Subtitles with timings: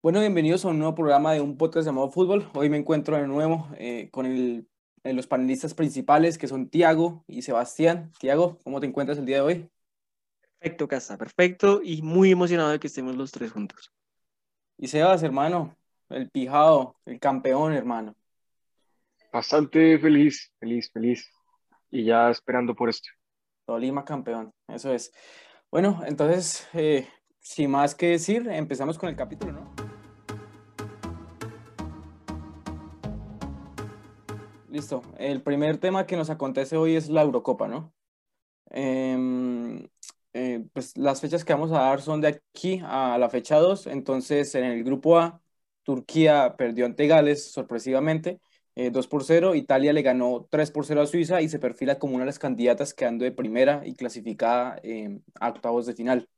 [0.00, 2.48] Bueno, bienvenidos a un nuevo programa de un podcast llamado Fútbol.
[2.54, 4.68] Hoy me encuentro de nuevo eh, con el,
[5.02, 8.12] eh, los panelistas principales que son Tiago y Sebastián.
[8.20, 9.70] Tiago, ¿cómo te encuentras el día de hoy?
[10.60, 13.92] Perfecto, Casa, perfecto y muy emocionado de que estemos los tres juntos.
[14.76, 15.76] Y Sebas, hermano,
[16.10, 18.14] el pijado, el campeón, hermano.
[19.32, 21.28] Bastante feliz, feliz, feliz.
[21.90, 23.08] Y ya esperando por esto.
[23.66, 25.12] Tolima campeón, eso es.
[25.72, 27.08] Bueno, entonces, eh,
[27.40, 29.87] sin más que decir, empezamos con el capítulo, ¿no?
[34.78, 35.02] Listo.
[35.18, 37.92] El primer tema que nos acontece hoy es la Eurocopa, ¿no?
[38.70, 39.88] Em,
[40.32, 43.88] eh, pues las fechas que vamos a dar son de aquí a la fecha 2.
[43.88, 45.42] Entonces, en el grupo A,
[45.82, 48.40] Turquía perdió ante Gales sorpresivamente,
[48.76, 49.56] 2 eh, por 0.
[49.56, 52.38] Italia le ganó 3 por 0 a Suiza y se perfila como una de las
[52.38, 56.28] candidatas quedando de primera y clasificada em, a octavos de final.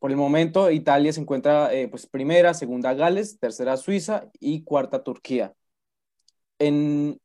[0.00, 5.04] Por el momento, Italia se encuentra eh, pues primera, segunda Gales, tercera Suiza y cuarta
[5.04, 5.54] Turquía.
[6.58, 7.20] En,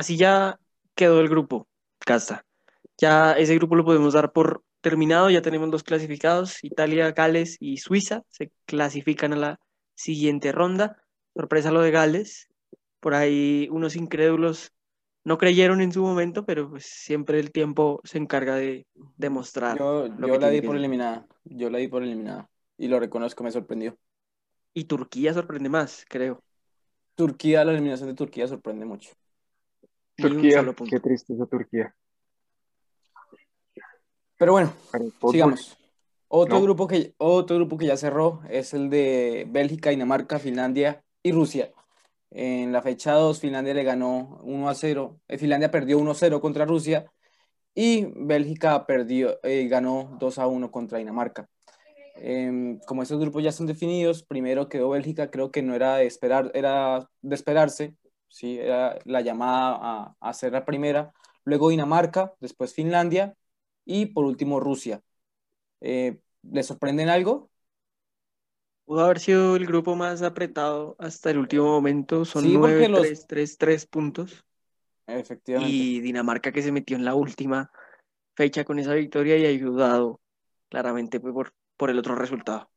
[0.00, 0.58] Así ya
[0.94, 2.46] quedó el grupo, Casta.
[2.96, 7.76] Ya ese grupo lo podemos dar por terminado, ya tenemos dos clasificados, Italia, Gales y
[7.76, 9.60] Suiza se clasifican a la
[9.94, 10.96] siguiente ronda.
[11.34, 12.48] Sorpresa lo de Gales,
[12.98, 14.72] por ahí unos incrédulos
[15.22, 18.86] no creyeron en su momento, pero pues siempre el tiempo se encarga de
[19.18, 19.76] demostrar.
[19.76, 23.52] Yo, yo la di por eliminada, yo la di por eliminada y lo reconozco, me
[23.52, 23.98] sorprendió.
[24.72, 26.42] Y Turquía sorprende más, creo.
[27.16, 29.10] Turquía, la eliminación de Turquía sorprende mucho.
[30.20, 31.94] Turquía, qué tristeza Turquía.
[34.36, 34.72] Pero bueno,
[35.30, 35.76] sigamos.
[36.28, 41.32] Otro, grupo que, otro grupo que ya cerró es el de Bélgica, Dinamarca, Finlandia y
[41.32, 41.72] Rusia.
[42.30, 45.20] En la fecha 2, Finlandia le ganó 1 a 0.
[45.26, 47.10] Eh, Finlandia perdió 1 a 0 contra Rusia
[47.74, 51.48] y Bélgica perdió, eh, ganó 2 a 1 contra Dinamarca.
[52.14, 56.06] Em, como esos grupos ya están definidos, primero quedó Bélgica, creo que no era de
[56.06, 57.96] esperar, era de esperarse,
[58.30, 58.58] ¿sí?
[58.58, 61.12] Era la llamada a, ser la primera,
[61.44, 63.36] luego Dinamarca, después Finlandia
[63.84, 65.02] y por último Rusia.
[65.80, 67.50] Eh, ¿Le sorprenden algo?
[68.86, 72.24] Pudo haber sido el grupo más apretado hasta el último momento.
[72.24, 73.26] Son sí, nueve, los...
[73.26, 74.44] tres, puntos.
[75.06, 75.72] Efectivamente.
[75.72, 77.70] Y Dinamarca que se metió en la última
[78.34, 80.20] fecha con esa victoria y ha ayudado
[80.68, 82.70] claramente por, por el otro resultado.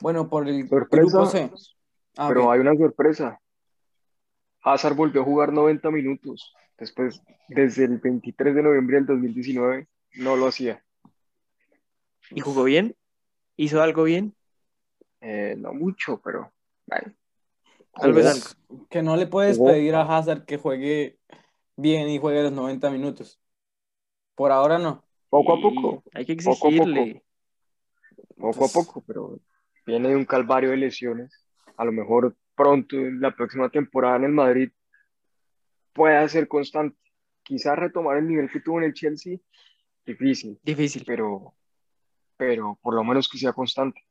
[0.00, 1.50] Bueno, por el grupo C.
[2.20, 3.40] Ah, pero hay una sorpresa.
[4.64, 6.52] Hazard volvió a jugar 90 minutos.
[6.76, 9.86] Después, desde el 23 de noviembre del 2019,
[10.16, 10.84] no lo hacía.
[12.32, 12.96] ¿Y jugó bien?
[13.56, 14.34] ¿Hizo algo bien?
[15.20, 16.52] Eh, no mucho, pero
[17.94, 18.56] Tal vez
[18.90, 21.20] Que no le puedes pedir a Hazard que juegue
[21.76, 23.40] bien y juegue los 90 minutos.
[24.34, 25.04] Por ahora no.
[25.28, 26.02] Poco a poco.
[26.14, 27.22] Hay que exigirle.
[28.36, 29.38] Poco a poco, pero
[29.86, 31.47] viene de un calvario de lesiones
[31.78, 34.70] a lo mejor pronto, la próxima temporada en el Madrid,
[35.92, 36.98] pueda ser constante.
[37.42, 39.38] Quizás retomar el nivel que tuvo en el Chelsea,
[40.04, 40.58] difícil.
[40.62, 41.04] Difícil.
[41.06, 41.54] Pero,
[42.36, 44.02] pero por lo menos que sea constante.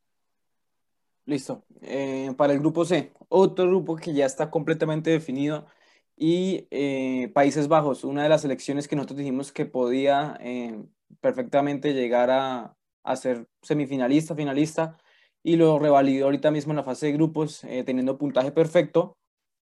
[1.26, 1.66] Listo.
[1.82, 5.68] Eh, para el grupo C, otro grupo que ya está completamente definido
[6.16, 10.82] y eh, Países Bajos, una de las selecciones que nosotros dijimos que podía eh,
[11.20, 14.98] perfectamente llegar a, a ser semifinalista, finalista,
[15.48, 19.18] y lo revalidó ahorita mismo en la fase de grupos, eh, teniendo puntaje perfecto,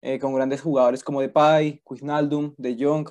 [0.02, 3.10] eh, con grandes jugadores como Depay, Wijnaldum, De Jong.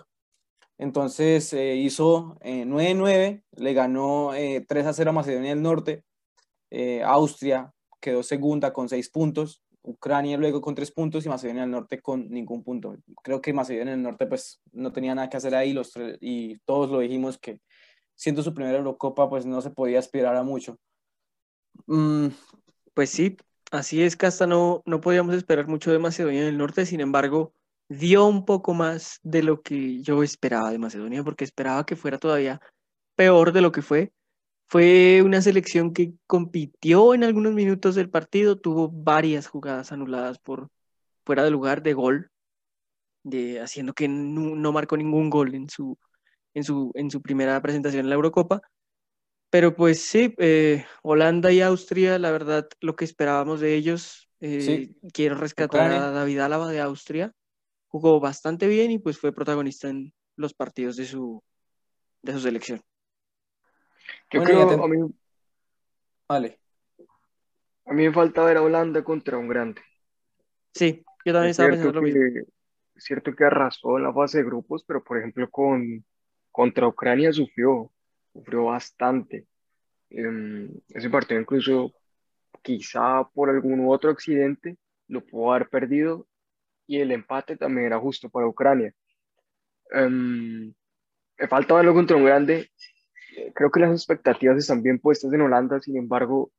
[0.79, 4.31] Entonces eh, hizo 9-9, le ganó
[4.67, 6.05] 3 0 a Macedonia del Norte,
[7.05, 7.71] Austria
[8.01, 12.31] quedó segunda con 6 puntos, Ucrania luego con 3 puntos y Macedonia del Norte con
[12.31, 12.97] ningún punto.
[13.23, 16.91] Creo que Macedonia del Norte pues no tenía nada que hacer ahí los y todos
[16.91, 17.61] lo dijimos que
[18.15, 20.79] siendo su primera Eurocopa pues no se podía aspirar a mucho.
[21.87, 22.29] Mm,
[22.95, 23.37] pues sí,
[23.71, 27.53] así es que hasta no, no podíamos esperar mucho de Macedonia del Norte, sin embargo,
[27.89, 32.19] dio un poco más de lo que yo esperaba de Macedonia, porque esperaba que fuera
[32.19, 32.61] todavía
[33.17, 34.13] peor de lo que fue.
[34.69, 40.69] Fue una selección que compitió en algunos minutos del partido, tuvo varias jugadas anuladas por
[41.25, 42.31] fuera de lugar de gol,
[43.23, 45.99] de, haciendo que no, no marcó ningún gol en su,
[46.55, 48.63] en, su, en su primera presentación en la Eurocopa.
[49.55, 54.29] Pero pues sí, eh, Holanda y Austria, la verdad, lo que esperábamos de ellos.
[54.41, 57.33] Eh, quiero rescatar a David Álava de Austria.
[57.87, 61.41] Jugó bastante bien y pues fue protagonista en los partidos de su,
[62.21, 62.83] de su selección.
[64.33, 65.15] Yo creo, a mí,
[66.29, 66.59] vale.
[67.87, 69.83] a mí me falta ver a Holanda contra un grande.
[70.73, 72.21] Sí, yo también estaba pensando lo mismo.
[72.97, 76.05] Es cierto que arrasó en la fase de grupos, pero por ejemplo con,
[76.51, 77.94] contra Ucrania sufrió
[78.35, 79.47] sufrió bastante.
[80.11, 81.95] Em, ese partido incluso
[82.63, 84.77] quizá por algún otro accidente
[85.09, 86.27] lo pudo haber perdido
[86.87, 88.93] y el empate también era justo para Ucrania.
[89.93, 90.73] Um,
[91.39, 92.71] me falta verlo contra un grande.
[93.55, 96.53] Creo que las expectativas están bien puestas en Holanda, sin embargo,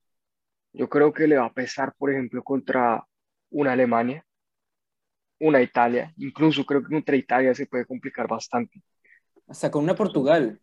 [0.74, 3.06] yo creo que le va a pesar, por ejemplo, contra
[3.50, 4.26] una Alemania,
[5.40, 8.82] una Italia, incluso creo que contra Italia se puede complicar bastante.
[9.48, 10.60] Hasta con una Portugal.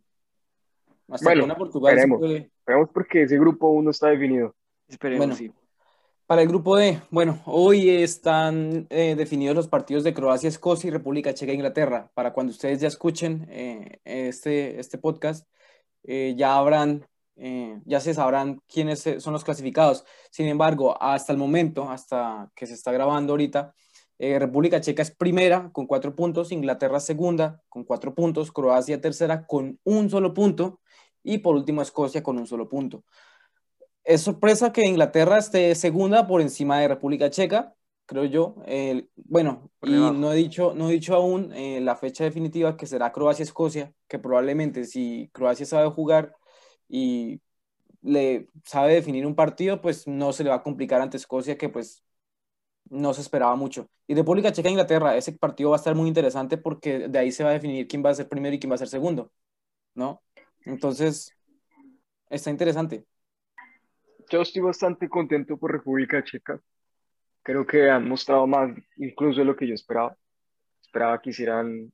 [1.09, 4.55] Hasta bueno, con una Portugal esperemos, porque ese grupo aún no está definido.
[4.89, 5.53] Esperemos, sí.
[6.33, 10.91] Para el grupo D, bueno, hoy están eh, definidos los partidos de Croacia, Escocia y
[10.91, 12.11] República Checa e Inglaterra.
[12.15, 15.47] Para cuando ustedes ya escuchen eh, este, este podcast,
[16.05, 17.07] eh, ya habrán,
[17.85, 20.07] ya se sabrán quiénes son los clasificados.
[20.31, 23.75] Sin embargo, hasta el momento, hasta que se está grabando ahorita,
[24.19, 29.81] República Checa es primera con cuatro puntos, Inglaterra segunda con cuatro puntos, Croacia tercera con
[29.85, 30.81] un solo punto
[31.23, 33.05] y por último Escocia con un solo punto
[34.05, 37.75] es sorpresa que Inglaterra esté segunda por encima de República Checa,
[38.07, 38.57] creo yo.
[39.17, 43.13] bueno, y no he dicho, no he dicho aún eh, la fecha definitiva que será
[43.13, 46.35] Croacia-Escocia, que probablemente si Croacia sabe jugar
[46.89, 47.41] y
[48.03, 51.69] le sabe definir un partido, pues no se le va a complicar ante Escocia, que
[51.69, 52.03] pues
[52.91, 53.89] no se esperaba mucho.
[54.09, 57.51] Y República Checa-Inglaterra, ese partido va a estar muy interesante porque de ahí se va
[57.51, 59.33] a definir quién va a ser primero y quién va a ser segundo,
[59.95, 60.23] ¿no?
[60.65, 61.33] Entonces,
[62.29, 63.05] está interesante
[64.33, 66.59] yo estoy bastante contento por República Checa.
[67.43, 70.17] Creo que han mostrado más incluso de lo que yo esperaba.
[70.81, 71.93] Esperaba que hicieran,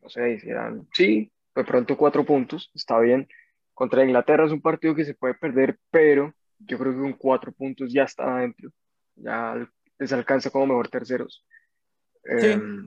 [0.00, 3.28] no sé, hicieran, sí, de pronto cuatro puntos, está bien.
[3.74, 7.50] Contra Inglaterra es un partido que se puede perder, pero yo creo que con cuatro
[7.50, 8.70] puntos ya está adentro.
[9.16, 9.68] Ya
[9.98, 11.44] les alcanza como mejor terceros.
[12.24, 12.86] Em,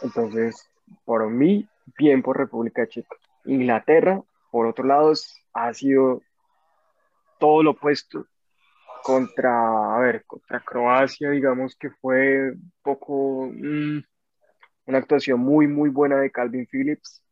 [0.00, 0.70] entonces,
[1.04, 1.68] por mí,
[1.98, 3.16] bien por República Checa.
[3.44, 5.12] Inglaterra, por otro lado,
[5.52, 6.22] ha sido
[7.38, 8.26] todo lo opuesto
[9.02, 13.98] contra, a ver, contra Croacia, digamos que fue un poco mm,
[14.86, 17.22] una actuación muy, muy buena de Calvin Phillips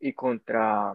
[0.00, 0.94] y contra,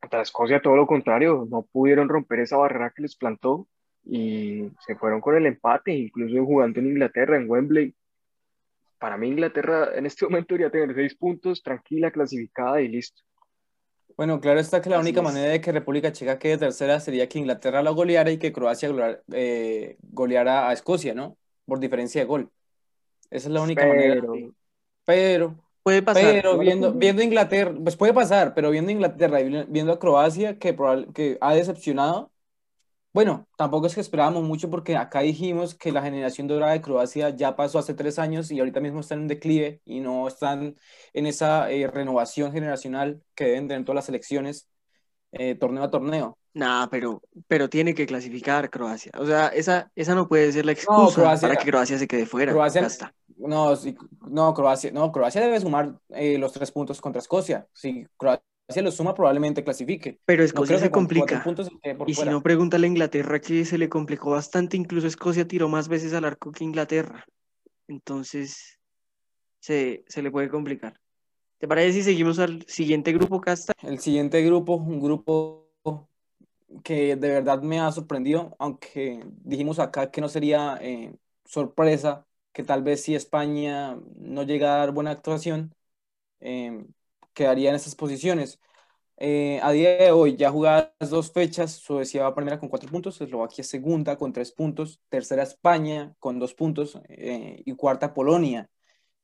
[0.00, 3.66] contra Escocia todo lo contrario, no pudieron romper esa barrera que les plantó
[4.04, 7.94] y se fueron con el empate, incluso jugando en Inglaterra, en Wembley.
[8.98, 13.22] Para mí Inglaterra en este momento debería tener seis puntos, tranquila, clasificada y listo.
[14.16, 17.38] Bueno, claro está que la única manera de que República Checa quede tercera sería que
[17.38, 18.90] Inglaterra la goleara y que Croacia
[19.32, 21.36] eh, goleara a Escocia, ¿no?
[21.66, 22.50] Por diferencia de gol.
[23.30, 24.20] Esa es la única manera.
[25.04, 25.54] Pero,
[25.84, 26.34] puede pasar.
[26.34, 30.76] Pero viendo, viendo Inglaterra, pues puede pasar, pero viendo Inglaterra y viendo a Croacia, que,
[31.14, 32.32] que ha decepcionado,
[33.18, 37.30] bueno, tampoco es que esperábamos mucho porque acá dijimos que la generación dorada de Croacia
[37.30, 40.76] ya pasó hace tres años y ahorita mismo están en declive y no están
[41.12, 44.68] en esa eh, renovación generacional que deben tener todas las selecciones
[45.32, 46.38] eh, torneo a torneo.
[46.54, 49.10] Nah, pero, pero tiene que clasificar Croacia.
[49.18, 52.52] O sea, esa, esa no puede ser la excusa para que Croacia se quede fuera.
[52.52, 52.86] Croacia,
[53.36, 53.74] No,
[54.28, 57.66] no, Croacia, no, Croacia debe sumar eh, los tres puntos contra Escocia.
[57.72, 60.20] Si Croacia si lo suma, probablemente clasifique.
[60.24, 61.42] Pero Escocia se complica.
[62.06, 64.76] y si no, pregúntale a Inglaterra que se le complicó bastante.
[64.76, 67.24] Incluso Escocia tiró más veces al arco que Inglaterra.
[67.86, 68.78] Entonces,
[69.60, 71.00] se, le puede complicar.
[71.58, 73.72] ¿Te parece si seguimos al siguiente grupo, Casta?
[73.82, 75.66] El siguiente grupo, un grupo
[76.84, 81.14] que de verdad me ha sorprendido, aunque dijimos acá que no sería eh,
[81.44, 85.74] sorpresa, que tal vez si España no llega a dar buena actuación,
[86.40, 86.84] eh,
[87.38, 88.60] quedaría en esas posiciones.
[89.18, 93.20] Eh, a día de hoy, ya jugadas dos fechas, Suecia va primera con cuatro puntos,
[93.20, 98.68] Eslovaquia segunda con tres puntos, tercera España con dos puntos eh, y cuarta Polonia.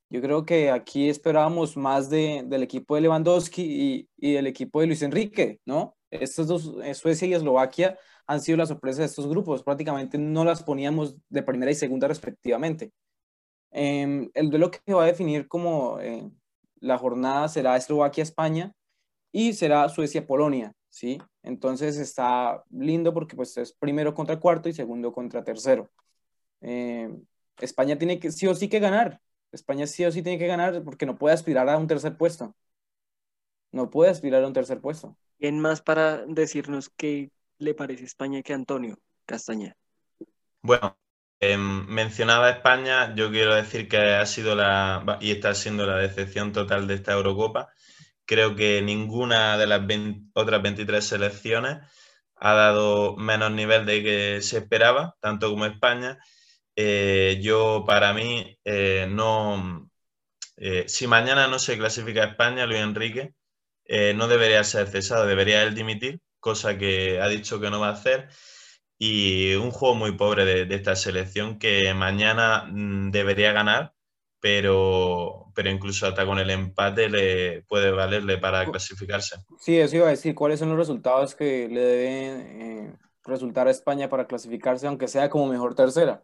[0.09, 4.81] Yo creo que aquí esperábamos más de, del equipo de Lewandowski y, y, del equipo
[4.81, 5.97] de Luis Enrique, ¿no?
[6.09, 10.45] Estos dos, eh, Suecia y Eslovaquia, han sido la sorpresa de estos grupos, prácticamente no
[10.45, 12.91] las poníamos de primera y segunda respectivamente.
[13.71, 15.99] Em, el duelo que va a definir como
[16.79, 18.73] la jornada será Eslovaquia-España
[19.31, 21.19] y será Suecia-Polonia, ¿sí?
[21.43, 25.89] Entonces está lindo porque pues es primero contra cuarto y segundo contra tercero.
[26.61, 27.09] Eh,
[27.59, 29.19] España tiene que sí o sí que ganar.
[29.51, 32.55] España sí o sí tiene que ganar porque no puede aspirar a un tercer puesto.
[33.71, 35.17] No puede aspirar a un tercer puesto.
[35.37, 39.75] ¿Quién más para decirnos qué le parece España que Antonio Castaña?
[40.61, 40.97] Bueno,
[41.39, 46.51] Em, mencionaba España, yo quiero decir que ha sido la, y está siendo la decepción
[46.53, 47.69] total de esta Eurocopa.
[48.25, 49.81] Creo que ninguna de las
[50.33, 51.77] otras 23 selecciones
[52.37, 56.17] ha dado menos nivel de que se esperaba, tanto como España.
[56.75, 59.89] Eh, yo, para mí, eh, no.
[60.57, 63.33] Eh, si mañana no se clasifica España, Luis Enrique
[64.15, 67.93] no debería ser cesado, debería él dimitir, cosa que ha dicho que no va a
[67.93, 68.29] hacer
[68.97, 73.93] y un juego muy pobre de, esta selección que mañana mm, debería ganar,
[74.39, 79.37] pero, pero incluso hasta con el empate le puede valerle para clasificarse.
[79.59, 83.71] Sí, eso iba a decir, ¿cuáles son los resultados que le deben eh, resultar a
[83.71, 86.23] España para clasificarse, aunque sea como mejor tercera?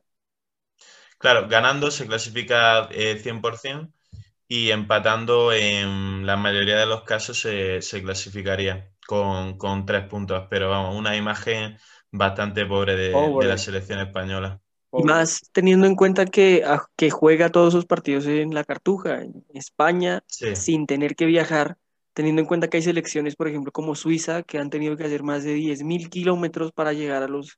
[1.18, 8.02] Claro, ganando se clasifica 100% eh, y empatando en la mayoría de los casos se,
[8.02, 11.78] clasificaría con, con, tres puntos, pero vamos, una imagen
[12.12, 13.12] bastante pobre de,
[13.46, 14.60] la selección española.
[14.94, 19.22] Y más teniendo en cuenta que, ah, que juega todos sus partidos en la Cartuja,
[19.22, 21.78] en España, sin tener que viajar,
[22.14, 25.24] teniendo en cuenta que hay selecciones, por ejemplo, como Suiza, que han tenido que hacer
[25.24, 27.58] más de 10.000 kilómetros para llegar a los,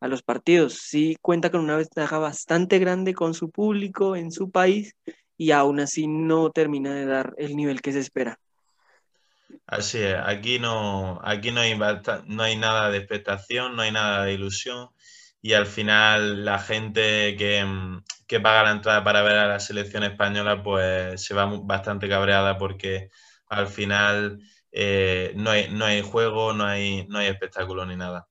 [0.00, 0.74] a los partidos.
[0.74, 4.96] Sí cuenta con una ventaja bastante grande con su público en su país
[5.36, 8.40] y aún así no termina de dar el nivel que se espera.
[9.66, 11.78] Así es, aquí no, aquí no hay,
[12.26, 14.90] no hay nada de expectación, no hay nada de ilusión
[15.40, 17.66] y al final la gente que,
[18.26, 22.56] que, paga la entrada para ver a la selección española pues se va bastante cabreada
[22.56, 23.10] porque
[23.48, 24.40] al final
[24.72, 28.26] eh, no, hay, no hay juego, no hay, no hay espectáculo ni nada.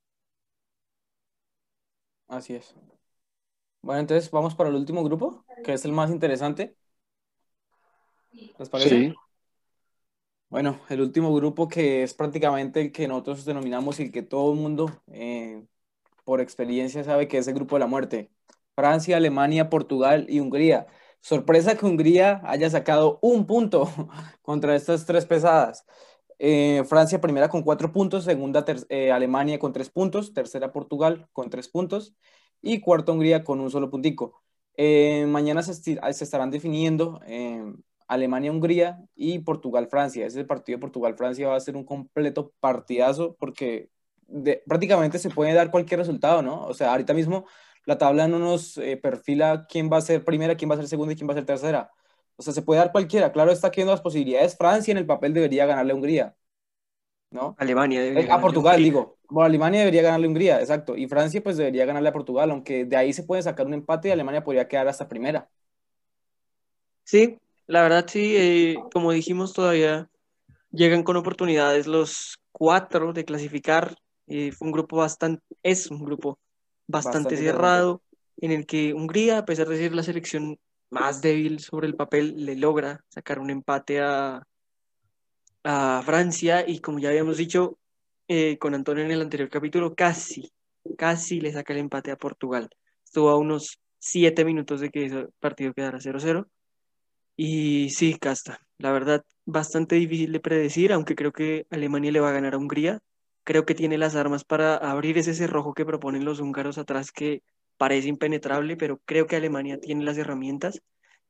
[2.28, 2.76] Así es.
[3.82, 6.76] Bueno, entonces vamos para el último grupo, que es el más interesante.
[8.58, 8.90] ¿Les parece?
[8.90, 9.16] Sí.
[10.54, 14.60] Bueno, el último grupo que es prácticamente el que nosotros denominamos y que todo el
[14.60, 15.66] mundo eh,
[16.26, 18.30] por experiencia sabe que es el grupo de la muerte.
[18.76, 20.86] Francia, Alemania, Portugal y Hungría.
[21.22, 23.90] Sorpresa que Hungría haya sacado un punto
[24.44, 25.88] contra estas tres pesadas.
[26.38, 31.50] Eh, Francia primera con cuatro puntos, segunda eh, Alemania con tres puntos, tercera Portugal con
[31.50, 32.14] tres puntos
[32.62, 34.44] y cuarta Hungría con un solo puntico.
[34.78, 37.22] mañana se, se, estarán definiendo
[38.08, 40.26] Alemania-Hungría y Portugal-Francia.
[40.26, 43.90] Ese partido de Portugal-Francia va a ser un completo partidazo porque
[44.68, 46.66] prácticamente se puede dar cualquier resultado, ¿no?
[46.66, 47.46] O sea, ahorita mismo
[47.86, 50.88] la tabla no nos eh, perfila quién va a ser primera, quién va a ser
[50.88, 51.92] segunda y quién va a ser tercera.
[52.36, 53.32] O sea, se puede dar cualquiera.
[53.32, 54.58] Claro, está aquí las posibilidades.
[54.58, 56.36] Francia en el papel debería ganarle a Hungría.
[57.30, 57.56] ¿No?
[57.58, 59.18] Alemania eh, A Portugal, digo.
[59.28, 60.96] Bueno, Alemania debería ganarle a Hungría, exacto.
[60.96, 64.10] Y Francia, pues debería ganarle a Portugal, aunque de ahí se puede sacar un empate
[64.10, 65.50] y Alemania podría quedar hasta primera.
[67.04, 70.10] Sí, la verdad sí, eh, como dijimos todavía,
[70.72, 73.96] llegan con oportunidades los cuatro de clasificar.
[74.28, 76.40] Eh, fue un grupo bastante, es un grupo
[76.88, 78.02] bastante, cerrado,
[78.38, 80.58] en el que Hungría, a pesar de ser la selección
[80.90, 84.44] más débil sobre el papel, le logra sacar un empate a,
[85.64, 87.78] a Francia y como ya habíamos dicho
[88.28, 90.52] eh, con Antonio en el anterior capítulo, casi,
[90.98, 92.70] casi le saca el empate a Portugal.
[93.04, 96.48] Estuvo a unos siete minutos de que ese partido quedara 0-0
[97.36, 102.30] y sí, Casta, la verdad, bastante difícil de predecir, aunque creo que Alemania le va
[102.30, 103.00] a ganar a Hungría.
[103.44, 107.42] Creo que tiene las armas para abrir ese cerrojo que proponen los húngaros atrás que
[107.78, 110.82] parece impenetrable, pero creo que Alemania tiene las herramientas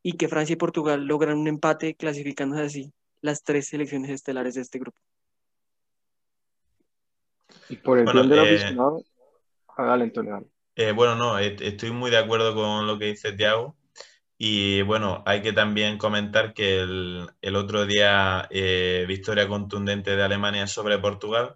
[0.03, 4.61] y que Francia y Portugal logran un empate clasificándose así las tres selecciones estelares de
[4.61, 4.97] este grupo.
[7.69, 9.03] Y por el bien del eh, aficionado,
[9.77, 10.45] hágale, Antonio.
[10.75, 13.75] Eh, bueno, no, estoy muy de acuerdo con lo que dice Tiago.
[14.45, 20.67] Y bueno, hay que también comentar que el, otro día eh, victoria contundente de Alemania
[20.67, 21.55] sobre Portugal.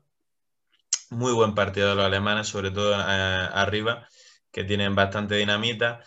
[1.09, 4.07] Muy buen partido de los alemanes, sobre todo eh, arriba,
[4.53, 5.99] que tienen bastante dinamita.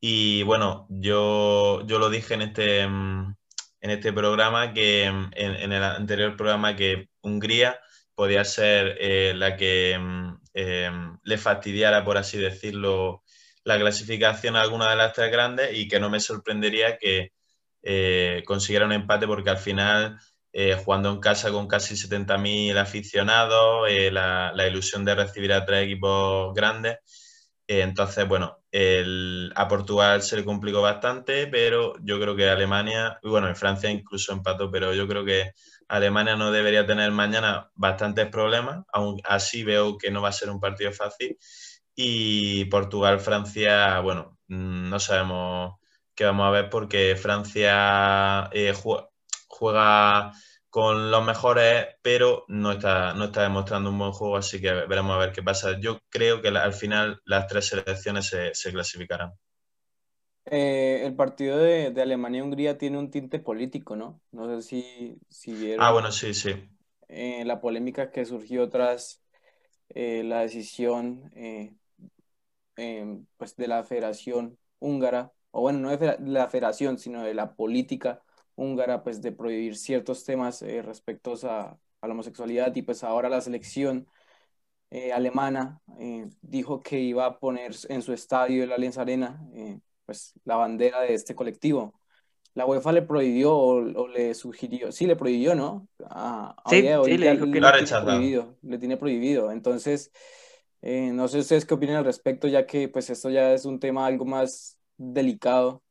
[0.00, 3.36] Y bueno, yo, yo lo dije en este, en
[3.82, 7.78] este programa, que en, el anterior programa, que Hungría
[8.14, 10.00] podía ser eh, la que
[11.24, 13.22] le fastidiara, por así decirlo,
[13.64, 17.32] la clasificación a alguna de las tres grandes y que no me sorprendería que
[17.82, 20.18] eh, consiguiera un empate porque al final,
[20.52, 25.84] eh, jugando en casa con casi 70.000 aficionados, eh, la, ilusión de recibir a tres
[25.86, 26.98] equipos grandes.
[27.66, 28.58] entonces, bueno,
[29.54, 34.32] a Portugal se le complicó bastante, pero yo creo que Alemania, bueno, en Francia incluso
[34.32, 35.52] empató, pero yo creo que
[35.88, 40.50] Alemania no debería tener mañana bastantes problemas, aún así veo que no va a ser
[40.50, 41.38] un partido fácil
[41.94, 45.76] y Portugal-Francia, bueno, mm, no sabemos
[46.14, 48.74] qué vamos a ver porque Francia eh,
[49.48, 50.32] juega,
[50.68, 55.14] con los mejores, pero no está, no está demostrando un buen juego, así que veremos
[55.14, 55.78] a ver qué pasa.
[55.78, 59.34] Yo creo que al final las tres selecciones se, clasificarán.
[60.46, 64.22] Eh, el partido de, Alemania-Hungría tiene un tinte político, ¿no?
[64.32, 65.84] No sé si, si vieron.
[65.84, 66.54] Ah, bueno, sí, sí.
[67.08, 69.21] Eh, la polémica que surgió tras
[69.94, 71.30] la decisión
[72.76, 77.54] Em, pues de la Federación Húngara, o bueno, no de la Federación, sino de la
[77.54, 78.22] política
[78.54, 83.40] húngara, pues de prohibir ciertos temas eh, respecto a, la homosexualidad y pues ahora la
[83.40, 84.08] selección
[84.90, 89.80] eh, alemana eh, dijo que iba a poner en su estadio, el Allianz Arena, eh,
[90.06, 91.94] pues la bandera de este colectivo.
[92.54, 95.88] La UEFA le prohibió o, le sugirió, sí, le prohibió, ¿no?
[96.10, 99.50] A, sí, sí, le dijo que le, tiene prohibido, le tiene prohibido.
[99.52, 100.12] Entonces,
[100.82, 104.04] no sé ustedes qué opinan al respecto, ya que pues esto ya es un tema
[104.04, 105.82] algo más delicado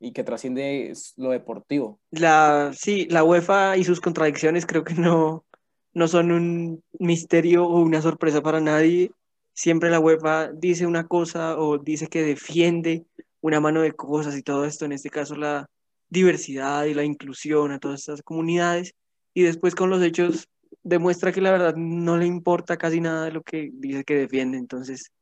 [0.00, 1.98] y que trasciende lo deportivo.
[2.10, 5.44] La, sí, la UEFA y sus contradicciones creo que no,
[5.92, 9.12] no son un misterio o una sorpresa para nadie.
[9.54, 13.06] Siempre la UEFA dice una cosa o dice que defiende
[13.40, 15.68] una mano de cosas y todo esto, en este caso la
[16.08, 18.94] diversidad y la inclusión a todas estas comunidades,
[19.34, 20.48] y después con los hechos
[20.82, 24.58] demuestra que la verdad no le importa casi nada de lo que dice que defiende.
[24.58, 25.12] Entonces,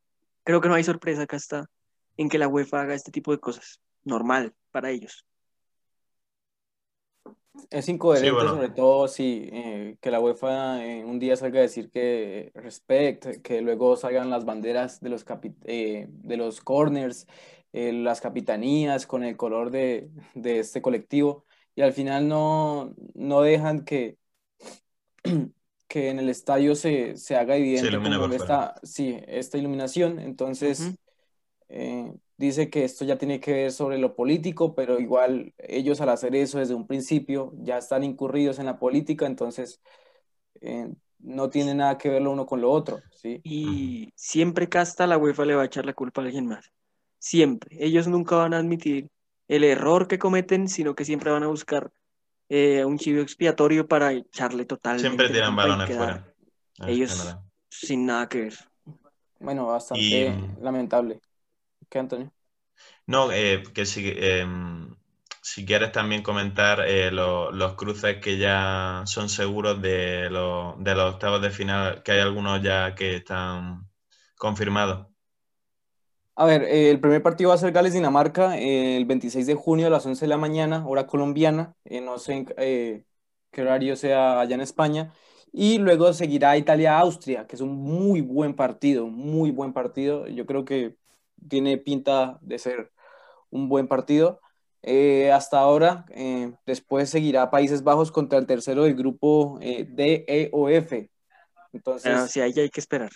[0.44, 1.68] creo que no hay sorpresa acá está
[2.16, 3.80] en que la UEFA haga este tipo de cosas.
[4.04, 5.25] Normal para ellos.
[7.70, 11.90] Es incoherente, sobre todo si eh, que la UEFA eh, un día salga a decir
[11.90, 15.25] que respect, que luego salgan las banderas de los,
[15.64, 17.26] eh, de los corners,
[17.76, 23.85] las capitanías con el color de, de, este colectivo, y al final no, no dejan
[23.85, 24.16] que,
[25.88, 27.99] que en el estadio se, se haga evidente
[28.35, 30.18] esta, sí, esta iluminación.
[30.18, 30.97] Entonces,
[32.37, 36.35] dice que esto ya tiene que ver sobre lo político, pero igual ellos al hacer
[36.35, 39.80] eso desde un principio ya están incurridos en la política, entonces
[40.61, 43.00] eh, no tiene nada que ver lo uno con lo otro.
[43.11, 43.40] ¿sí?
[43.45, 46.73] Y siempre casta la UEFA le va a echar la culpa a alguien más.
[47.18, 47.76] Siempre.
[47.80, 49.08] Ellos nunca van a admitir
[49.49, 51.92] el error que cometen, sino que siempre van a buscar
[52.49, 55.08] eh, un chivo expiatorio para echarle totalmente.
[55.08, 56.32] Siempre tiran balones fuera.
[56.87, 57.37] Ellos
[57.68, 58.54] sin nada que ver.
[59.38, 61.20] Bueno, bastante lamentable.
[61.88, 62.32] ¿Qué, Antonio?
[63.06, 64.94] No, eh, que si, em,
[65.42, 71.40] si quieres también comentar eh, los cruces que ya son seguros de, de los octavos
[71.42, 73.88] de final, que hay algunos ya que están
[74.37, 75.06] confirmados.
[76.37, 79.90] A ver, eh, el primer partido va a ser Gales-Dinamarca el 26 de junio a
[79.90, 81.75] las 11 de la mañana, hora colombiana.
[82.03, 82.44] no sé
[83.51, 85.12] qué horario sea allá en España.
[85.53, 90.27] Y luego seguirá Italia-Austria, que es un muy buen partido, muy buen partido.
[90.29, 90.96] Yo creo que
[91.49, 92.92] tiene pinta de ser
[93.51, 94.40] un buen partido.
[94.83, 100.25] Eh, hasta ahora, eh, después seguirá Países Bajos contra el tercero del grupo eh, D,
[100.29, 101.11] E o F.
[101.72, 103.11] Entonces, ah, sí, ahí hay que esperar.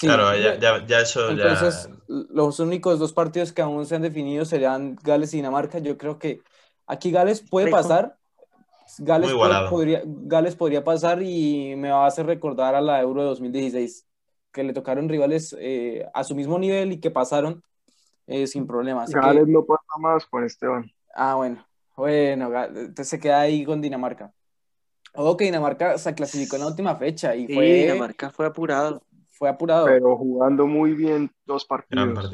[0.00, 4.96] Claro, ya, ya, eso entonces, los únicos dos partidos que aún se han definido serían
[5.02, 5.78] Gales y Dinamarca.
[5.78, 6.40] Yo creo que
[6.86, 8.16] aquí Gales puede pasar.
[8.98, 9.32] Gales,
[9.70, 14.06] podría, Gales podría pasar y me va a hacer recordar a la Euro de 2016
[14.52, 17.62] que le tocaron rivales eh, a su mismo nivel y que pasaron
[18.26, 19.10] eh, sin problemas.
[19.10, 20.92] Gales no pasa más con Esteban.
[21.14, 21.66] Ah, bueno.
[21.96, 24.32] Bueno, entonces se queda ahí con Dinamarca.
[25.14, 27.66] Ojo que Dinamarca se clasificó en la última fecha y fue...
[27.66, 29.02] Dinamarca fue apurado.
[29.42, 29.86] Fue apurado.
[29.86, 32.30] Pero jugando muy bien dos partidos.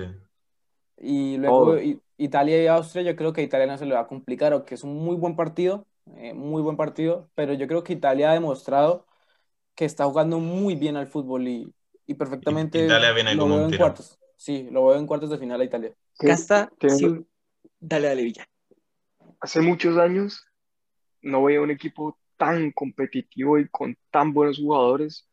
[0.98, 1.78] Y luego
[2.18, 4.66] Italia y Austria, yo creo que a Italia no se le va a complicar, o
[4.66, 8.30] que es un muy buen partido, eh, muy buen partido, pero yo creo que Italia
[8.30, 9.06] ha demostrado
[9.74, 11.72] que está jugando muy bien al fútbol y,
[12.06, 14.18] y perfectamente Italia viene lo veo en cuartos.
[14.36, 15.94] Sí, lo veo en cuartos de final a Italia.
[16.18, 16.70] Casta,
[17.80, 18.46] dale, dale, Villa.
[19.40, 20.44] Hace muchos años
[21.22, 25.27] no veía un equipo tan competitivo y con tan buenos jugadores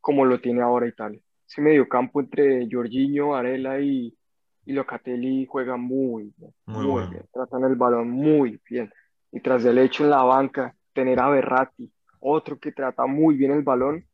[0.00, 1.20] como lo tiene ahora Italia.
[1.46, 4.16] Ese medio campo entre Jorginho, Arela y,
[4.64, 7.24] y Locatelli juega muy bien, muy, bien.
[7.32, 8.92] Tratan el balón muy bien.
[9.32, 13.52] Y tras del hecho en la banca, tener a Berratti, otro que trata muy bien
[13.52, 14.04] el balón,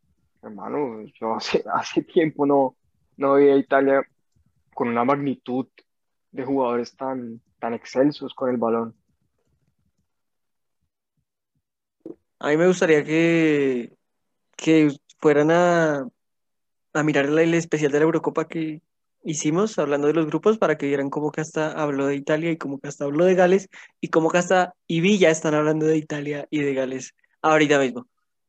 [0.42, 2.76] hermano, yo hace, hace tiempo no,
[3.16, 4.06] no veía a Italia
[4.74, 5.66] con una magnitud
[6.30, 8.94] de jugadores tan, tan excelsos con el balón.
[12.38, 13.96] A mí me gustaría que,
[14.56, 16.08] que fueran a,
[16.92, 18.82] a mirar el, especial de la Eurocopa que
[19.24, 22.56] hicimos hablando de los grupos para que vieran cómo que hasta habló de Italia y
[22.56, 23.68] cómo que hasta habló de Gales
[24.00, 28.06] y cómo que hasta y Villa están hablando de Italia y de Gales ahorita mismo.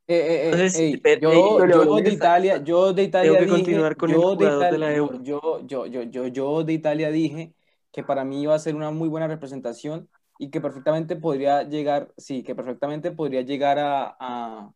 [0.09, 0.67] Eh, eh,
[1.03, 3.73] eh, yo, de Italia, yo de Italia dije,
[4.07, 7.53] yo de Italia, yo, yo, yo, yo, de Italia dije
[7.91, 10.07] que para mí iba a ser una muy buena representación
[10.39, 14.71] y que perfectamente podría llegar, sí, que perfectamente podría llegar a,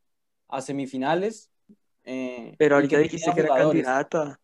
[0.49, 1.50] a, semifinales.
[2.03, 4.39] Pero ahorita dijiste que era candidata.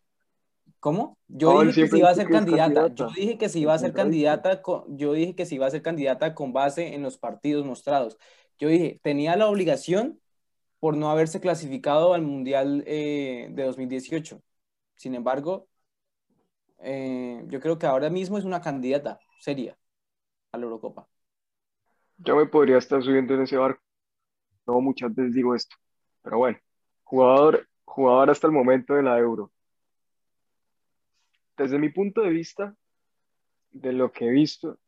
[0.80, 1.18] ¿Cómo?
[1.26, 2.94] Yo dije que se iba a ser candidata.
[2.94, 4.62] Yo dije que se iba a ser candidata.
[4.62, 8.16] Con, yo dije que se iba a ser candidata con base en los partidos mostrados.
[8.58, 10.20] Yo dije, tenía la obligación
[10.78, 14.40] por no haberse clasificado al Mundial eh, de 2018.
[14.94, 15.68] Sin embargo,
[16.78, 19.76] eh, yo creo que ahora mismo es una candidata seria
[20.52, 21.08] a la Eurocopa.
[22.18, 23.82] Yo me podría estar subiendo en ese barco.
[24.66, 25.76] No muchas veces digo esto,
[26.22, 26.58] pero bueno,
[27.08, 29.50] jugador, jugador hasta el momento de la Euro.
[31.56, 32.76] Desde mi punto de vista,
[33.70, 34.78] de lo que he visto,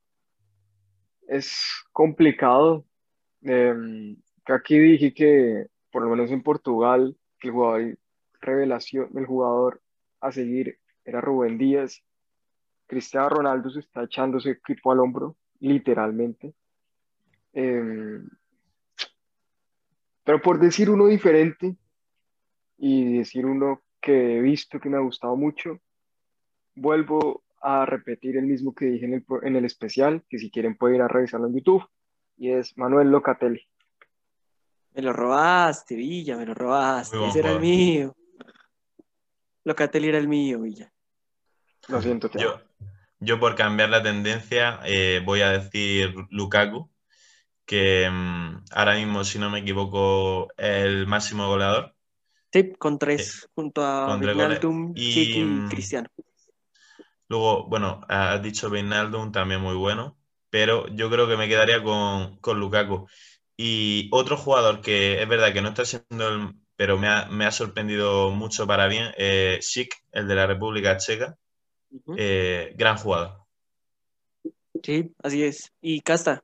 [1.27, 2.85] es complicado.
[3.41, 7.99] Em, aquí dije que, por lo menos en Portugal, el jugador
[8.43, 9.81] revelación, el jugador
[10.21, 12.05] a seguir era Rubén Díaz.
[12.87, 16.53] Cristiano Ronaldo se está echando ese equipo al hombro, literalmente.
[17.55, 18.29] Em,
[20.23, 21.77] pero por decir uno diferente
[22.83, 25.79] y decir uno que he visto que me ha gustado mucho,
[26.75, 30.77] vuelvo a repetir el mismo que dije en el, en el especial, que si quieren
[30.77, 31.87] pueden ir a revisarlo en YouTube,
[32.39, 33.69] y es Manuel Locatelli.
[34.95, 37.23] Me lo robaste, Villa, me lo robaste.
[37.27, 38.17] Ese era el mío.
[39.65, 40.91] Locatelli era el mío, Villa.
[41.89, 42.61] Lo siento, Yo,
[43.19, 46.91] yo por cambiar la tendencia eh, voy a decir Lukaku,
[47.67, 51.95] que mm, ahora mismo, si no me equivoco, es el máximo goleador.
[52.53, 56.09] Sí, con tres, junto a Wijnaldum, y, y mm, Cristiano.
[57.29, 60.19] Luego, bueno, has dicho Wijnaldum, también muy bueno,
[60.51, 63.07] pero yo creo que me quedaría con, con Lukaku.
[63.57, 67.09] Y otro jugador que es verdad que no está siendo el, pero me
[67.45, 69.61] ha, sorprendido mucho para bien, eh,
[70.13, 71.37] el de la República Checa,
[72.17, 73.45] eh, gran jugador.
[74.83, 75.71] Sí, así es.
[75.83, 76.43] ¿Y Casta?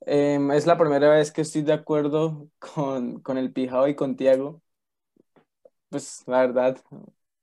[0.00, 4.16] Em, es la primera vez que estoy de acuerdo con, con el Pijao y con
[4.16, 4.62] Tiago.
[5.88, 6.78] Pues la verdad,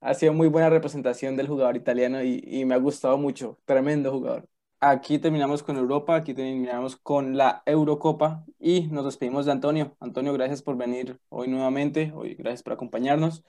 [0.02, 3.58] ha sido muy buena representación del jugador italiano y, me ha gustado mucho.
[3.66, 4.48] Tremendo jugador.
[4.80, 9.96] Aquí terminamos con Europa, aquí terminamos con la Eurocopa y nos despedimos de Antonio.
[10.00, 13.44] Antonio, gracias por venir hoy nuevamente, hoy gracias por acompañarnos.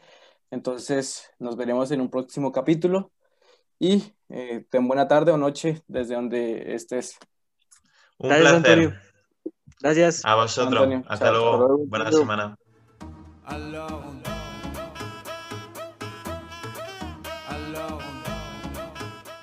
[0.50, 3.12] Entonces, nos veremos en un próximo capítulo
[3.78, 7.18] y eh, ten buena tarde o noche desde donde estés.
[8.16, 8.72] Un gracias, placer.
[8.72, 9.00] Antonio.
[9.82, 10.24] Gracias.
[10.24, 11.02] A vosotros.
[11.06, 11.78] Hasta luego.
[11.86, 12.56] Buena semana.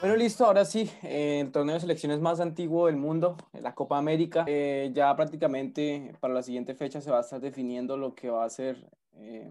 [0.04, 3.98] Bueno, listo, ahora sí, eh, el torneo de selecciones más antiguo del mundo, la Copa
[3.98, 8.30] América, eh, ya prácticamente para la siguiente fecha se va a estar definiendo lo que
[8.30, 9.50] va a ser eh,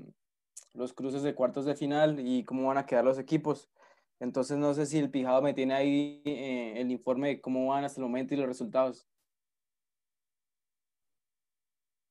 [0.74, 3.70] los cruces de cuartos de final y cómo van a quedar los equipos.
[4.20, 8.02] Entonces no sé si el Pijado me tiene ahí el informe de cómo van hasta
[8.02, 9.08] el momento y los resultados.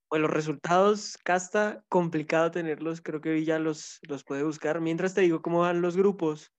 [0.09, 4.81] Bueno, los resultados, Casta, complicado tenerlos, creo que Villa los, los puede buscar.
[4.81, 6.51] Mientras te digo cómo van los grupos,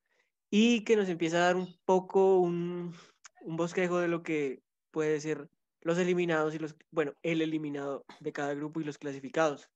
[0.55, 2.95] y que nos empieza a dar un poco un,
[3.41, 5.49] un bosquejo de lo que puede ser
[5.81, 9.71] los eliminados y los, bueno, el eliminado de cada grupo y los clasificados.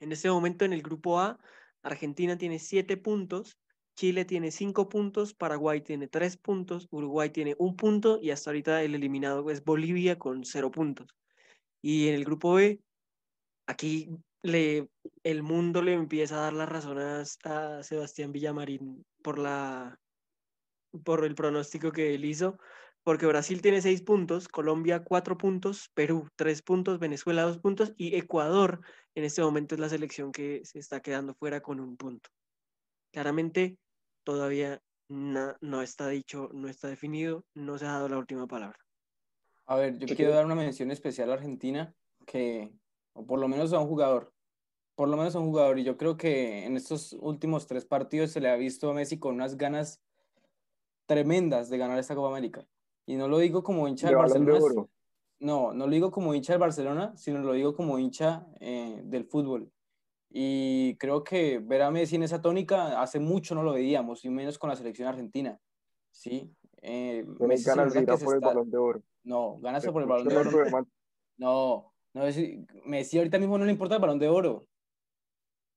[0.00, 1.38] En este momento en el grupo A,
[1.82, 3.58] Argentina tiene 7 puntos,
[3.94, 8.82] Chile tiene 5 puntos, Paraguay tiene 3 puntos, Uruguay tiene un punto y hasta ahorita
[8.82, 11.14] el eliminado es Bolivia con 0 puntos.
[11.82, 12.80] Y en el grupo B,
[13.66, 14.08] aquí
[14.42, 14.88] le,
[15.22, 19.98] el mundo le empieza a dar las razones a Sebastián Villamarín por, la,
[21.04, 22.58] por el pronóstico que él hizo,
[23.02, 28.16] porque Brasil tiene seis puntos, Colombia cuatro puntos, Perú tres puntos, Venezuela dos puntos y
[28.16, 28.80] Ecuador
[29.14, 32.30] en este momento es la selección que se está quedando fuera con un punto.
[33.12, 33.78] Claramente
[34.24, 38.78] todavía no está dicho, no está definido, no se ha dado la última palabra.
[39.66, 41.92] A ver, yo quiero dar una mención especial a Argentina,
[42.26, 42.72] que,
[43.20, 44.32] o por lo menos a un jugador,
[44.94, 45.78] por lo menos a un jugador.
[45.78, 49.18] Y yo creo que en estos últimos tres partidos se le ha visto a Messi
[49.18, 50.02] con unas ganas
[51.06, 52.66] tremendas de ganar esta Copa América.
[53.06, 54.86] Y no lo digo como hincha del Barcelona.
[55.40, 59.24] no, no lo digo como hincha del Barcelona, sino lo digo como hincha eh, del
[59.24, 59.70] fútbol.
[60.30, 64.30] Y creo que ver a Messi en esa tónica hace mucho no lo veíamos, y
[64.30, 65.60] menos con la selección argentina.
[66.10, 66.54] ¿sí?
[66.80, 69.02] Eh, Messi ganas de ir por el balón de oro.
[69.24, 70.86] No, ganas por el balón de oro.
[71.36, 72.22] No, no,
[72.84, 74.66] Messi ahorita mismo no le importa el balón de oro.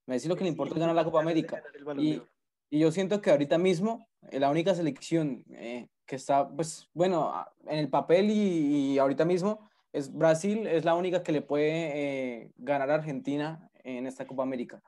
[0.07, 1.63] Messi lo que le importa es ganar la Copa América.
[1.97, 2.21] Y,
[2.69, 7.33] y, yo siento que ahorita mismo eh, la única selección eh, que está, pues bueno,
[7.67, 12.51] en el papel y, ahorita mismo es Brasil, es la única que le puede eh,
[12.57, 14.81] ganar a Argentina en esta Copa América.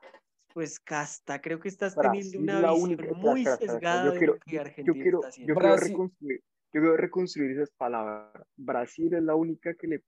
[0.52, 5.02] Pues Casta, creo que estás teniendo una visión muy sesgada yo quiero, de Argentina yo
[5.02, 6.40] quiero, Yo quiero, reconstruir,
[6.72, 8.32] yo quiero reconstruir esas palabras.
[8.56, 10.02] Brasil es la única que le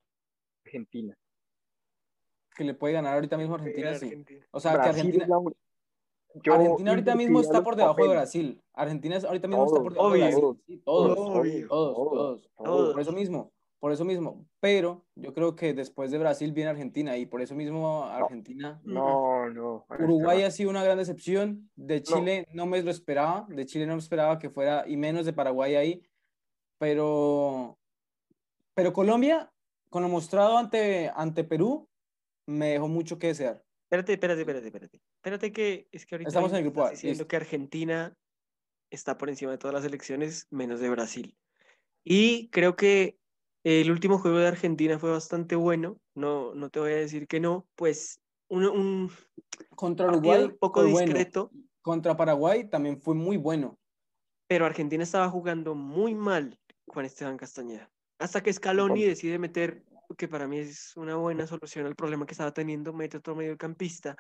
[0.64, 1.16] Argentina
[2.58, 4.24] que le puede ganar ahorita mismo Argentina, sí.
[4.50, 5.26] O sea, que Argentina.
[6.50, 8.60] Argentina ahorita mismo está por debajo de Brasil.
[8.74, 10.82] Argentina ahorita mismo está por debajo de Brasil.
[10.84, 11.16] todos,
[11.68, 14.44] todos, todos, Por eso mismo, por eso mismo.
[14.58, 18.80] Pero yo creo que después de Brasil viene Argentina y por eso mismo Argentina.
[18.82, 19.86] No, no.
[20.00, 21.70] Uruguay ha sido una gran decepción.
[21.76, 23.46] De Chile no, me lo esperaba.
[23.48, 26.02] De Chile no me esperaba que fuera, y menos de Paraguay ahí.
[26.78, 27.78] Pero,
[28.74, 29.52] pero Colombia,
[29.90, 31.88] con lo mostrado ante, ante Perú,
[32.48, 33.62] me dejó mucho que desear.
[33.84, 35.00] Espérate, espérate, espérate, espérate.
[35.16, 37.28] Espérate que es que ahorita Estamos en el grupo A, diciendo listo.
[37.28, 38.14] que Argentina
[38.90, 41.36] está por encima de todas las elecciones, menos de Brasil.
[42.04, 43.18] Y creo que
[43.64, 46.00] el último juego de Argentina fue bastante bueno.
[46.14, 47.66] No, no te voy a decir que no.
[47.76, 49.10] Pues un, un
[49.76, 51.06] Contra Uruguay un poco fue bueno.
[51.06, 51.50] discreto,
[51.82, 53.78] Contra Paraguay también fue muy bueno.
[54.46, 57.90] pero Argentina estaba jugando muy mal Juan Esteban Castañeda.
[58.18, 59.84] Hasta que Scaloni Con- decide meter,
[60.16, 64.16] que para mí es una buena solución al problema que estaba teniendo, mete otro mediocampista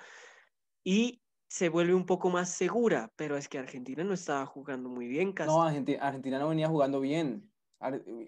[0.84, 5.08] y se vuelve un poco más segura, pero es que Argentina no estaba jugando muy
[5.08, 5.34] bien.
[5.46, 7.50] No, Argentina, Argentina no venía jugando bien.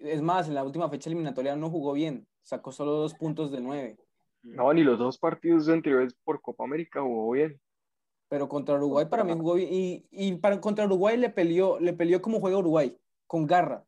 [0.02, 2.26] Es más, en la última fecha eliminatoria no jugó bien.
[2.42, 3.98] Sacó solo dos puntos de nueve.
[4.42, 7.60] No, ni los dos partidos anteriores por Copa América jugó bien.
[8.28, 9.68] Pero contra Uruguay para mí jugó bien.
[9.70, 12.96] Y, y para, contra Uruguay le peleó, le peleó como juega Uruguay,
[13.26, 13.84] con garra.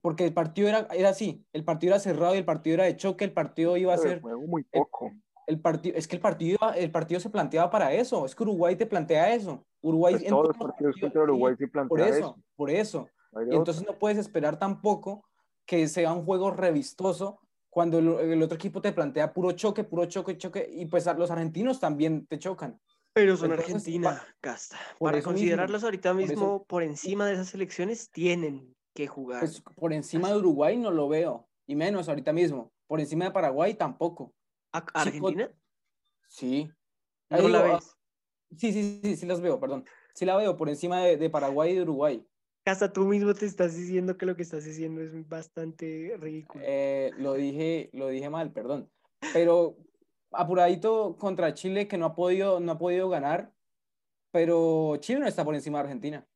[0.00, 1.44] Porque el partido era, era así.
[1.52, 3.24] El partido era cerrado y el partido era de choque.
[3.24, 4.22] El partido iba a Pero ser.
[4.22, 5.12] muy poco.
[5.46, 8.24] El partido, es que el partido, el partido se planteaba para eso.
[8.24, 9.64] Es que Uruguay te plantea eso.
[9.80, 12.36] Uruguay Pues todos los partidos contra Uruguay sí, se por plantea eso, eso.
[12.56, 13.08] por eso.
[13.50, 15.24] Y entonces no puedes esperar tampoco
[15.66, 20.04] que sea un juego revistoso cuando el, el otro equipo te plantea puro choque, puro
[20.06, 22.80] choque, choque, y pues los argentinos también te chocan.
[23.12, 24.76] Pero son Entonces, Argentina, Casta.
[24.98, 28.74] por Para eso mismo, considerarlos ahorita por eso- mismo por encima de esas elecciones, tienen
[28.94, 29.40] que jugar.
[29.40, 32.72] Pues por encima de Uruguay no lo veo, y menos ahorita mismo.
[32.86, 34.34] Por encima de Paraguay tampoco.
[34.72, 35.50] ¿A- ¿Argentina?
[36.28, 36.70] Sí.
[37.28, 37.96] ¿No Ahí la digo, ves?
[38.56, 39.84] Sí, sí, sí, sí las veo, perdón.
[40.14, 42.26] Sí la veo por encima de, de Paraguay y de Uruguay.
[42.64, 46.62] Hasta tú mismo te estás diciendo que lo que estás diciendo es bastante ridículo.
[46.66, 48.90] Eh, lo dije, lo dije mal, perdón.
[49.32, 49.76] Pero
[50.32, 53.52] apuradito contra Chile que no ha podido, no ha podido ganar,
[54.30, 56.26] pero Chile no está por encima de Argentina.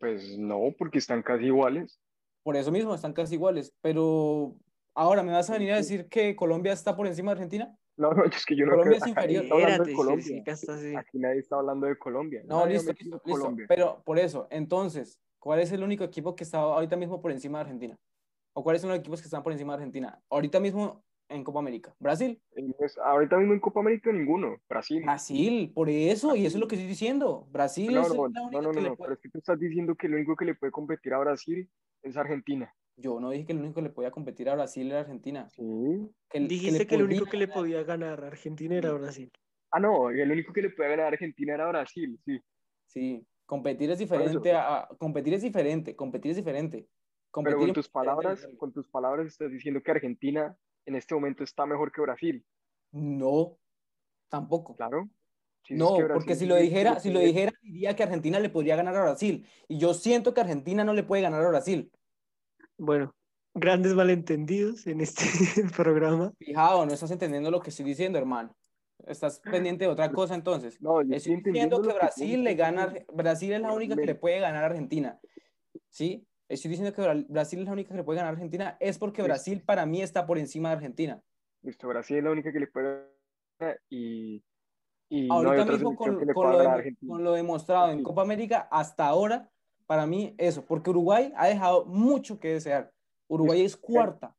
[0.00, 2.00] Pues no, porque están casi iguales.
[2.42, 3.72] Por eso mismo están casi iguales.
[3.82, 4.56] Pero
[4.94, 7.76] ahora me vas a venir a decir que Colombia está por encima de Argentina.
[7.98, 9.42] No, no, es que yo no Colombia creo- es inferior.
[9.44, 10.56] está hablando de Colombia.
[10.56, 10.96] sí, sí.
[10.96, 12.42] Aquí nadie está hablando de Colombia.
[12.46, 13.30] No, Nadie listo, listo, listo.
[13.40, 13.66] Colombia.
[13.68, 17.58] Pero por eso, entonces, ¿cuál es el único equipo que está ahorita mismo por encima
[17.58, 17.96] de Argentina?
[18.54, 20.18] ¿O cuáles son los equipos que están por encima de Argentina?
[20.30, 21.94] Ahorita mismo en Copa América.
[21.98, 22.40] Brasil.
[22.76, 24.56] Pues, ahorita mismo en Copa América ninguno.
[24.68, 25.02] Brasil.
[25.02, 27.46] Brasil, por eso, y eso es lo que estoy diciendo.
[27.50, 29.20] Brasil No, es no, la no, única no, que no, le no, puede- pero es
[29.20, 31.68] que tú estás diciendo que lo único que le puede competir a Brasil
[32.02, 32.74] es Argentina.
[32.96, 35.48] Yo no dije que el único que le podía competir a Brasil era Argentina.
[35.50, 35.62] Sí.
[36.28, 39.30] Que, Dijiste le que, el único podía que le podía ganar a Argentina era Brasil.
[39.70, 42.38] Ah, no, el único que le puede ganar a Argentina era Brasil, sí.
[42.86, 46.86] Sí, competir es diferente a, a- competir es diferente, competir es diferente.
[47.32, 51.66] Pero con tus palabras, con tus palabras estás diciendo que Argentina en este momento está
[51.66, 52.44] mejor que Brasil.
[52.92, 53.58] No,
[54.28, 54.74] tampoco.
[54.76, 55.08] Claro.
[55.62, 58.76] Si No, que porque si lo dijera, si lo dijera, diría que Argentina le podría
[58.76, 59.46] ganar a Brasil.
[59.68, 61.92] Y yo siento que Argentina no le puede ganar a Brasil.
[62.78, 63.14] Bueno,
[63.54, 65.24] grandes malentendidos en este
[65.76, 66.32] programa.
[66.38, 68.56] Fijado, no estás entendiendo lo que estoy diciendo, hermano.
[69.06, 70.80] Estás pendiente de otra cosa entonces.
[70.80, 72.94] No, yo Estoy estoy entendiendo diciendo que Brasil le gana.
[73.12, 75.18] Brasil es la única que le puede ganar a Argentina.
[75.88, 76.26] ¿Sí?
[76.50, 78.98] Estoy diciendo que Bra- Brasil es la única que le puede ganar a Argentina, es
[78.98, 79.22] porque.
[79.22, 81.22] Brasil para mí está por encima de Argentina.
[81.62, 83.06] Listo, Brasil es la única que le puede
[83.58, 84.42] ganar y,
[85.08, 88.02] y no Ahorita otra mismo con, con lo, de- con lo demostrado en Sí.
[88.02, 89.48] Copa América hasta ahora,
[89.86, 92.90] para mí eso, porque Uruguay ha dejado mucho que desear.
[93.28, 94.36] Uruguay es cuarta.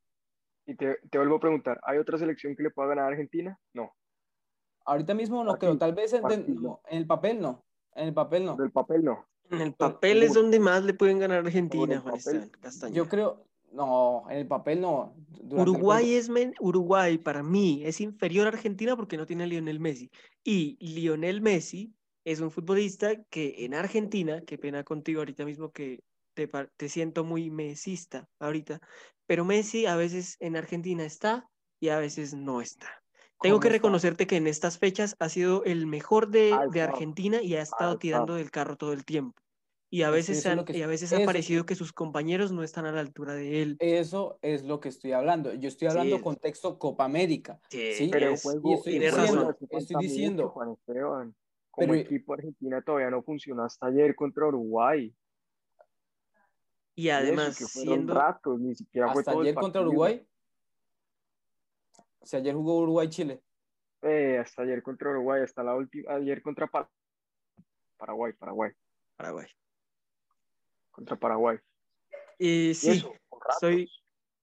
[0.66, 3.58] Y te, te vuelvo a preguntar, ¿hay otra selección que le pueda ganar a Argentina?
[3.74, 3.96] No,
[4.84, 6.24] Ahorita mismo no Brasil, creo, tal vez en,
[6.62, 7.64] no, en el papel no,
[7.96, 8.58] en el papel no.
[8.58, 9.28] del papel no.
[9.52, 12.96] En el Pero- papel es donde más le pueden ganar a Argentina, Juan Castañeda.
[12.96, 15.14] Yo creo, no, en el papel no.
[15.42, 19.48] Durante Uruguay es men- Uruguay para mí es inferior a Argentina porque no tiene a
[19.48, 20.10] Lionel Messi.
[20.44, 26.00] Y Lionel Messi es un futbolista que en Argentina, qué pena contigo ahorita mismo que
[26.34, 28.80] te, te siento muy mesista ahorita,
[29.28, 32.88] pero Messi a veces en Argentina está y a veces no está.
[33.42, 36.82] Tengo ¿Cómo que reconocerte que en estas fechas ha sido el mejor de, de.
[36.84, 37.98] Argentina y ha estado.
[37.98, 39.41] tirando del carro todo el tiempo.
[39.94, 41.26] Y a Es que veces, eso es han- lo que- y a veces eso ha
[41.26, 43.76] parecido que sus compañeros no están a la altura de él.
[43.80, 45.54] Eso es lo que estoy hablando.
[45.54, 46.24] Yo estoy hablando Sí.
[46.24, 47.60] contexto Copa América.
[47.70, 49.40] Sí, Pero el es- juego, y estoy razón.
[49.50, 51.36] hace falta Estoy diciendo- Juan Esteban.
[51.70, 55.14] Como Pero- equipo Argentina todavía no funcionó hasta ayer contra Uruguay.
[56.96, 59.82] Y Y eso, además, que fueron siendo, ratos, ni siquiera fue Hasta todo ayer contra.
[59.82, 60.26] Uruguay.
[62.20, 63.42] O sea, ayer jugó Uruguay-Chile.
[64.04, 66.90] Eh, hasta ayer contra Uruguay, hasta la última, ayer contra Pa-
[67.98, 68.72] Paraguay, Paraguay,
[69.18, 69.48] Paraguay.
[70.92, 71.58] Contra Paraguay.
[72.38, 73.14] Y sí, eso,
[73.50, 73.90] estoy,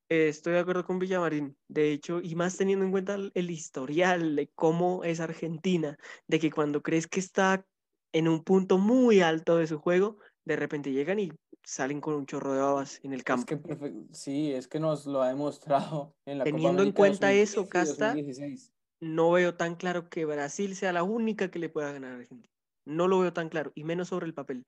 [0.08, 1.56] eh, estoy de acuerdo con Villamarín.
[1.68, 6.38] De hecho, y más teniendo en cuenta el, el historial de cómo es Argentina, de
[6.38, 7.66] que cuando crees que está
[8.12, 11.30] en un punto muy alto de su juego, de repente llegan y
[11.62, 13.46] salen con un chorro de babas en el Es campo.
[13.46, 17.26] que perfe- sí, es que nos lo ha demostrado en la Copa Teniendo en cuenta
[17.26, 18.72] 2015 eso, Casta, 2016.
[19.00, 22.52] no veo tan claro que Brasil sea la única que le pueda ganar a Argentina.
[22.87, 24.64] No lo veo tan claro, y menos sobre el papel.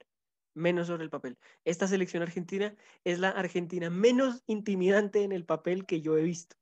[0.55, 1.39] Menos sobre el papel.
[1.65, 6.57] Esta selección argentina es la Argentina menos intimidante en el papel que yo he visto.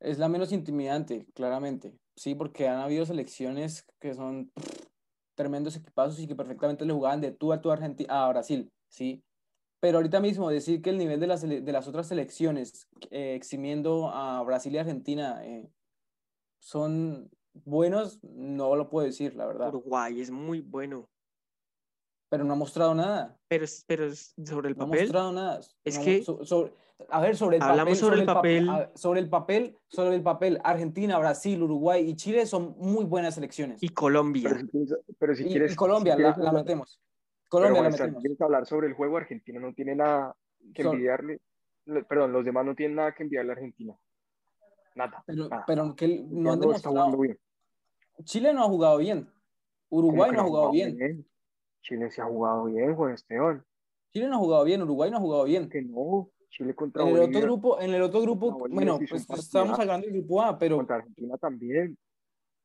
[0.00, 1.94] Es la menos intimidante, claramente.
[2.16, 4.86] Sí, porque han habido selecciones que son pff,
[5.34, 8.70] tremendos equipazos y que perfectamente le jugaban de tú a tú a, Argentina, a Brasil,
[8.88, 9.22] ¿sí?
[9.80, 14.10] Pero ahorita mismo decir que el nivel de las, de las otras selecciones, eh, eximiendo
[14.10, 15.68] a Brasil y Argentina, eh,
[16.60, 19.68] son buenos, no lo puedo decir, la verdad.
[19.68, 21.08] Uruguay es muy bueno,
[22.32, 23.36] Pero no ha mostrado nada.
[23.46, 25.02] pero, es- pero es sobre el No ha papel.
[25.02, 25.60] mostrado nada.
[25.84, 26.72] Es No, que- so- sobre-
[27.10, 27.96] a ver, sobre el Hablamos papel.
[27.98, 28.70] sobre el pa- papel.
[28.94, 30.58] sobre el papel, sobre el papel.
[30.64, 33.82] Argentina, Brasil, Uruguay y Chile son muy buenas selecciones.
[33.82, 34.48] Y Pero Colombia.
[34.48, 37.00] si quieres, pero si Y- quieres, y Colombia si la, quieres la hablar- metemos.
[37.02, 38.22] pero, Colombia la Juan, si metemos.
[38.22, 40.34] quieres hablar sobre el juego, Argentina no tiene nada
[40.74, 41.38] que Son- envidiarle.
[42.08, 43.94] Perdón, los demás no tienen nada que enviarle a Argentina.
[44.94, 45.22] Nada.
[45.26, 45.64] Pero, nada.
[45.66, 47.14] pero que no han demostrado.
[47.18, 47.38] bien.
[48.24, 49.28] Chile no ha jugado bien.
[49.90, 51.26] Uruguay ¿Cómo que no ha jugado bien.
[51.82, 53.64] Chile se ha jugado bien, Juan Esteban.
[54.12, 54.82] Chile no ha jugado bien.
[54.82, 55.68] Uruguay no ha jugado bien.
[55.68, 56.30] Que no.
[56.50, 59.40] Chile contra En el otro grupo, en el otro grupo, Bolivia bueno, sí un pues
[59.40, 61.96] estamos hablando del grupo A, pero contra Argentina también.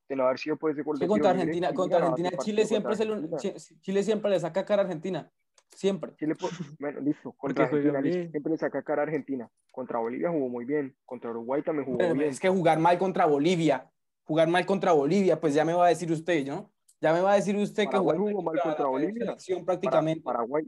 [0.09, 2.91] De no haber sido por ese gol de contra Argentina, Chile contra Argentina, Chile siempre,
[2.95, 3.37] contra se Argentina.
[3.37, 5.31] Chi- Chile siempre le saca cara a Argentina.
[5.69, 6.15] Siempre.
[6.15, 6.35] Chile,
[6.79, 7.33] bueno, listo.
[7.33, 9.49] Contra Argentina listo, siempre le saca cara a Argentina.
[9.71, 10.95] Contra Bolivia jugó muy bien.
[11.05, 12.29] Contra Uruguay también jugó Pero bien.
[12.29, 13.89] es que jugar mal contra Bolivia,
[14.23, 16.71] jugar mal contra Bolivia, pues ya me va a decir usted, ¿no?
[16.99, 19.35] Ya me va a decir usted que Paraguay jugó mal contra Bolivia.
[19.65, 20.21] prácticamente.
[20.23, 20.63] Paraguay,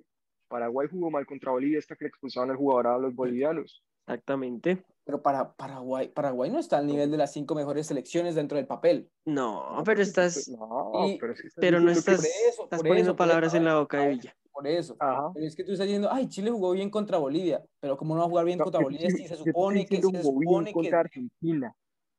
[0.47, 3.83] Paraguay jugó mal contra Bolivia hasta que le expulsaron al jugador a los bolivianos.
[4.07, 4.83] Exactamente.
[5.03, 8.67] Pero para Paraguay, Paraguay no está al nivel de las cinco mejores selecciones dentro del
[8.67, 9.09] papel.
[9.25, 12.79] No, pero estás, No, Y- pero, es que estás pero no estás, por eso, estás
[12.79, 14.35] por poniendo eso, palabras en la boca de Villa.
[14.51, 14.95] Por eso.
[14.99, 15.31] Ajá.
[15.33, 18.21] Pero es que tú estás diciendo, ay, Chile jugó bien contra Bolivia, pero como no
[18.21, 20.73] va a jugar bien No, contra Bolivia, sí se supone que se jugó bien supone
[20.73, 21.75] contra que Argentina.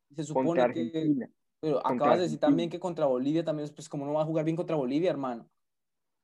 [0.08, 1.30] se Contra supone que Argentina.
[1.60, 4.26] Pero contra acabas de decir también que contra Bolivia también, pues como no va a
[4.26, 5.48] jugar bien contra Bolivia, hermano.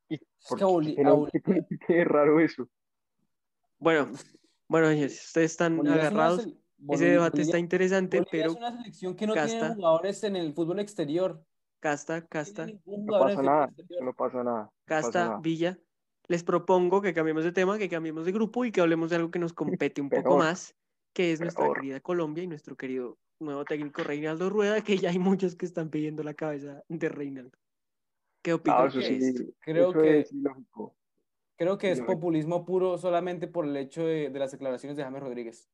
[0.08, 1.30] ¿Y Es que Bolivia-
[1.86, 2.68] qué raro eso?
[3.78, 4.08] Bueno,
[4.68, 6.44] bueno, señores, ustedes están Bolivia es una agarrados.
[6.46, 9.58] sele- Ese debate Bolivia- está interesante, Bolivia pero es una selección que no Casta.
[9.58, 11.42] tiene jugadores en el fútbol exterior.
[11.80, 13.72] Casta, No Casta, No pasa nada.
[14.00, 14.64] No pasa nada.
[14.64, 15.40] pasa Casta, nada.
[15.40, 15.78] Villa,
[16.28, 19.30] les propongo que cambiemos de tema, que cambiemos de grupo y que hablemos de algo
[19.30, 20.74] que nos compete un poco más,
[21.12, 25.18] que es nuestra querida Colombia y nuestro querido nuevo técnico Reinaldo Rueda, que ya hay
[25.18, 27.56] muchos que están pidiendo la cabeza de Reinaldo.
[28.42, 29.42] ¿Qué Ah, sí, esto?
[29.60, 30.96] Creo eso que- es ilógico.
[31.58, 35.22] Creo que es populismo puro solamente por el hecho de, de las declaraciones de James
[35.22, 35.70] Rodríguez.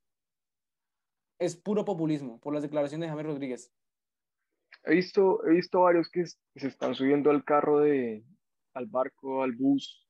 [1.40, 3.74] Es puro populismo por las declaraciones de James Rodríguez.
[4.84, 8.24] He visto, he visto varios que se están subiendo al carro de,
[8.74, 10.08] al barco, al bus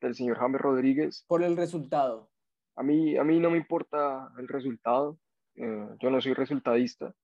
[0.00, 1.24] del señor James Rodríguez.
[1.28, 2.30] Por el resultado.
[2.76, 5.18] A mí, a mí no me importa el resultado.
[5.56, 7.14] Eh, yo no soy resultadista.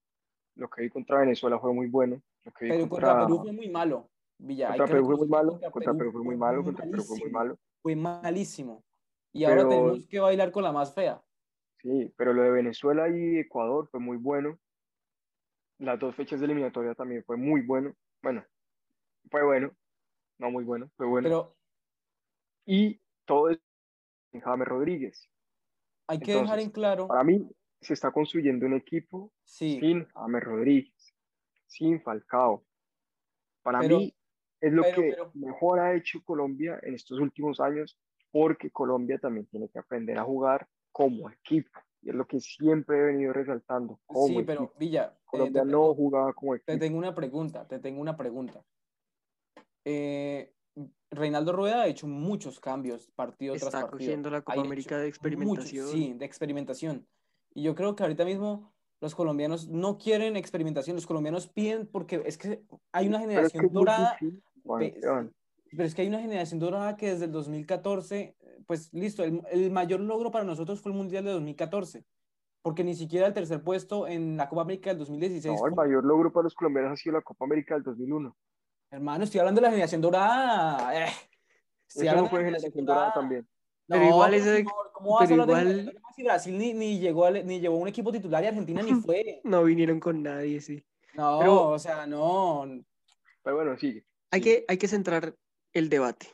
[0.56, 2.20] Lo que vi contra Venezuela fue muy bueno.
[2.44, 4.08] Lo que vi Pero contra, contra Perú fue muy malo.
[4.38, 5.60] Villa, contra Perú fue muy malo.
[5.70, 6.64] Contra Perú fue muy malo.
[6.64, 7.58] Contra Perú fue muy malo.
[7.82, 8.82] Fue malísimo.
[9.32, 11.22] Y ahora Pero- tenemos que bailar con la más fea.
[11.82, 14.58] Sí, pero lo de Venezuela y Ecuador fue muy bueno.
[15.78, 17.94] Las dos fechas de eliminatoria también fue muy bueno.
[18.22, 18.44] Bueno,
[19.30, 19.70] fue bueno.
[20.38, 21.24] No muy bueno, fue bueno.
[21.26, 21.56] Pero
[22.66, 23.58] y todo es
[24.32, 25.28] en James Rodríguez.
[26.06, 27.46] hay que Entonces, dejar en claro, Para mí
[27.80, 31.14] se está construyendo un equipo sí, sin James Rodríguez,
[31.66, 32.64] sin Falcao.
[33.62, 34.14] Para Pero- mí
[34.60, 37.98] es lo pero- que pero- mejor ha hecho Colombia en estos últimos años,
[38.30, 41.78] porque Colombia también tiene que aprender a jugar como equipo.
[42.02, 44.78] Y es lo que siempre he venido resaltando, como sí, pero equipo.
[44.78, 46.78] Villa, eh, Colombia te no tengo- jugaba como te equipo.
[46.78, 48.62] tengo una pregunta, te tengo una pregunta.
[49.84, 50.52] Eh,
[51.10, 53.98] Reinaldo Rueda ha hecho muchos cambios partido tras Está partido.
[53.98, 55.88] cogiendo la Ha Copa hecho América de experimentación.
[55.88, 57.06] sí, de experimentación.
[57.52, 62.22] Y yo creo que ahorita mismo los colombianos no quieren experimentación, los colombianos piden porque
[62.26, 64.18] es que hay una Pero es que generación dorada,
[65.72, 68.36] pero es que hay una generación dorada que desde el 2014,
[68.66, 72.04] pues listo, el, el mayor logro para nosotros fue el Mundial de 2014,
[72.62, 75.86] porque ni siquiera el tercer puesto en la Copa América del 2016 No, el fue-
[75.86, 78.36] mayor logro para los colombianos ha sido la Copa América del 2001.
[78.90, 81.07] Hermano, estoy hablando de la generación dorada.
[81.07, 81.11] eh.
[81.88, 83.48] Estoy Eso hablando no de fue la generación dorada también.
[83.91, 86.59] Pero igual pero ese- ¿cómo- ¿Cómo vas a pero hablar de igual- dorada si Brasil
[86.59, 89.41] ni, ni llegó al- ni llevó un equipo titular y Argentina ni fue?
[89.45, 90.84] No vinieron con nadie, sí.
[91.14, 92.66] No, Pero- o sea, no.
[93.43, 94.05] Pero bueno, sigue.
[94.30, 94.45] Hay Sí.
[94.45, 95.34] que, hay que centrar
[95.72, 96.26] el debate.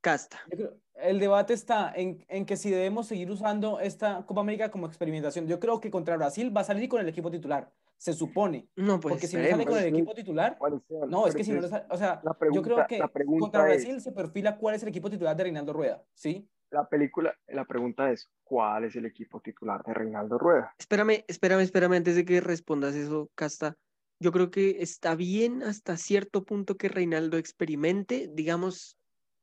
[0.00, 0.38] Casta.
[0.50, 4.70] Yo creo- el debate está en, en que si debemos seguir usando esta Copa América
[4.70, 5.46] como experimentación.
[5.48, 8.68] Yo creo que contra Brasil va a salir con el equipo titular, se supone.
[8.76, 11.52] No, pues Porque si no sale con el equipo titular, Esteban, no, es que si
[11.52, 14.56] no, sale- o sea, la yo pregunta- creo que pregunta contra es- Brasil se perfila
[14.58, 16.46] cuál es el equipo titular de Reinaldo Rueda, ¿sí?
[16.74, 20.74] La película, la pregunta es, ¿cuál es el equipo titular de Reinaldo Rueda?
[20.76, 23.76] Espérame, espérame, espérame, antes de que respondas eso, Casta.
[24.18, 28.98] yo creo que está bien hasta cierto punto que Reinaldo experimente, digamos,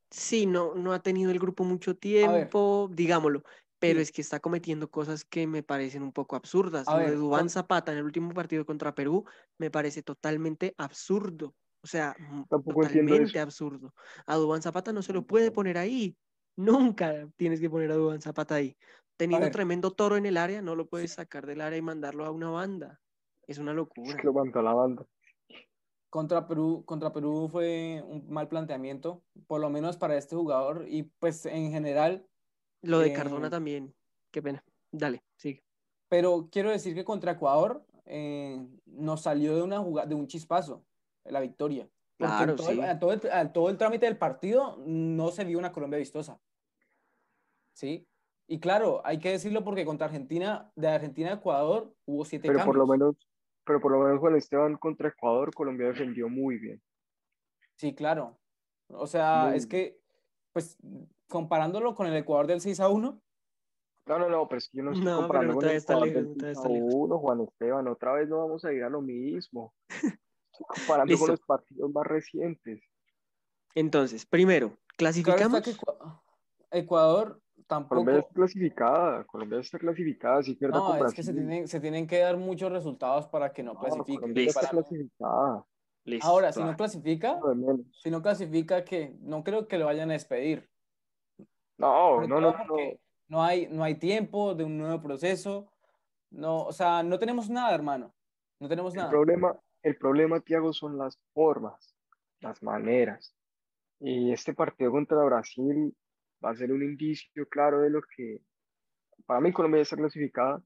[0.10, 3.44] sí, no, no ha tenido el grupo mucho tiempo, digámoslo,
[3.80, 6.86] pero es que está cometiendo cosas que me parecen un poco absurdas.
[6.86, 9.24] Lo de Dubán Zapata en el último partido contra Perú
[9.58, 11.56] me parece totalmente absurdo.
[11.82, 12.14] O sea,
[12.50, 13.94] totalmente absurdo.
[14.26, 16.18] A Dubán Zapata no se lo puede poner ahí.
[16.56, 18.76] Nunca tienes que poner a Dubán Zapata ahí.
[19.18, 22.32] Teniendo tremendo toro en el área, no lo puedes sacar del área y mandarlo a
[22.32, 23.00] una banda.
[23.48, 24.10] Es una locura.
[24.10, 25.06] Es que lo mandó la banda.
[26.10, 31.04] Contra Perú, contra Perú fue un mal planteamiento, por lo menos para este jugador, y
[31.04, 32.26] pues en general.
[32.82, 33.94] Lo de Cardona eh, también,
[34.32, 34.64] qué pena.
[34.92, 35.64] Dale, sigue.
[36.10, 40.84] Pero quiero decir que contra Ecuador eh, nos salió de, una jugada, de un chispazo
[41.26, 41.88] la victoria.
[42.28, 42.80] Claro, todo, sí.
[43.00, 46.40] todo, el, todo el trámite del partido no se vio una Colombia vistosa.
[47.74, 48.08] ¿Sí?
[48.48, 52.66] Y claro, hay que decirlo porque contra Argentina, de Argentina a Ecuador, hubo siete pero
[52.66, 53.16] Por lo menos,
[53.64, 56.82] pero por lo menos Juan Esteban contra Ecuador, Colombia defendió muy bien.
[57.78, 58.38] Sí, claro.
[58.90, 60.00] O sea, es que,
[60.54, 60.78] pues,
[61.30, 63.22] comparándolo con el Ecuador del 6 a 1.
[64.08, 66.58] No, no, no, pero es que yo no estoy comparando con el Ecuador del 6
[66.58, 67.88] a 1, Juan Esteban.
[67.88, 69.74] Otra vez no vamos a ir a lo mismo.
[70.64, 72.82] comparando con los partidos más recientes.
[73.76, 75.62] Entonces, primero, clasificamos.
[76.72, 78.02] Ecuador tampoco.
[78.02, 82.08] Colombia está clasificada, Colombia está clasificada, sí pierda No, es que se tienen, se tienen
[82.08, 84.20] que dar muchos resultados para que no, clasifique.
[84.20, 85.66] Colombia está clasificada.
[86.22, 87.40] Ahora, si no clasifica,
[88.02, 90.70] si no clasifica, que no creo que lo vayan a despedir.
[91.78, 92.56] No, no, no,
[93.28, 93.44] no.
[93.44, 95.72] hay, no hay tiempo de un nuevo proceso.
[96.30, 98.14] No, o sea, no tenemos nada, hermano.
[98.60, 99.10] No tenemos nada.
[99.10, 101.96] El problema, el problema, Tiago, son las formas,
[102.40, 103.36] las maneras.
[104.00, 105.96] Y este partido contra Brasil
[106.44, 108.42] va a ser un indicio claro de lo que,
[109.26, 110.64] para mí Colombia está clasificada,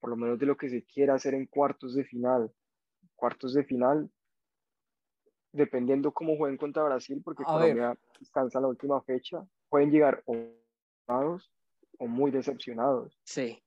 [0.00, 2.50] por lo menos de lo que se quiera hacer en cuartos de final.
[3.14, 4.10] Cuartos de final,
[5.52, 10.34] dependiendo cómo jueguen contra Brasil, porque Colombia descansa la última fecha, pueden llegar o
[11.98, 13.18] o muy decepcionados.
[13.24, 13.62] Sí.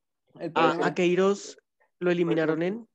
[0.55, 1.57] a, Queiroz
[1.99, 2.88] lo eliminaron en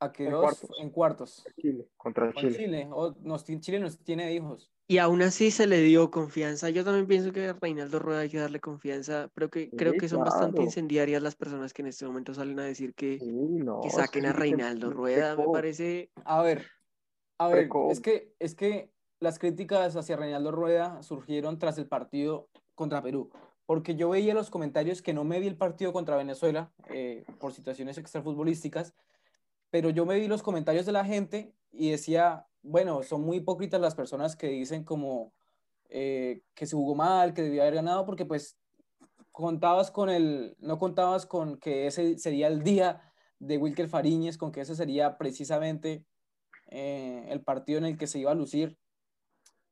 [0.00, 0.70] a que en dos cuartos.
[0.80, 1.46] en cuartos.
[1.60, 2.56] Chile, contra Chile.
[2.56, 2.88] Chile.
[2.92, 4.70] O nos, Chile nos tiene hijos.
[4.86, 6.70] Y aún así se le dio confianza.
[6.70, 10.08] Yo también pienso que a Reinaldo Rueda hay que darle confianza, pero que creo que
[10.08, 14.26] son bastante incendiarias las personas que en este momento salen a decir que, que saquen
[14.26, 15.36] a Reinaldo Rueda.
[15.36, 16.10] Me parece.
[16.24, 16.66] A ver,
[17.38, 18.90] a ver, es que, es que
[19.20, 23.30] las críticas hacia Reinaldo Rueda surgieron tras el partido contra Perú.
[23.66, 27.52] Porque yo veía los comentarios que no me vi el partido contra Venezuela eh, por
[27.52, 28.94] situaciones extrafutbolísticas,
[29.70, 33.80] pero yo me vi los comentarios de la gente y decía, bueno, son muy hipócritas
[33.80, 35.32] las personas que dicen como
[35.88, 38.58] eh, que se jugó mal, que debía haber ganado, porque pues
[39.32, 43.00] contabas con el, no contabas con que ese sería el día
[43.38, 46.04] de Wilker Fariñez, con que ese sería precisamente
[46.70, 48.76] eh, el partido en el que se iba a lucir,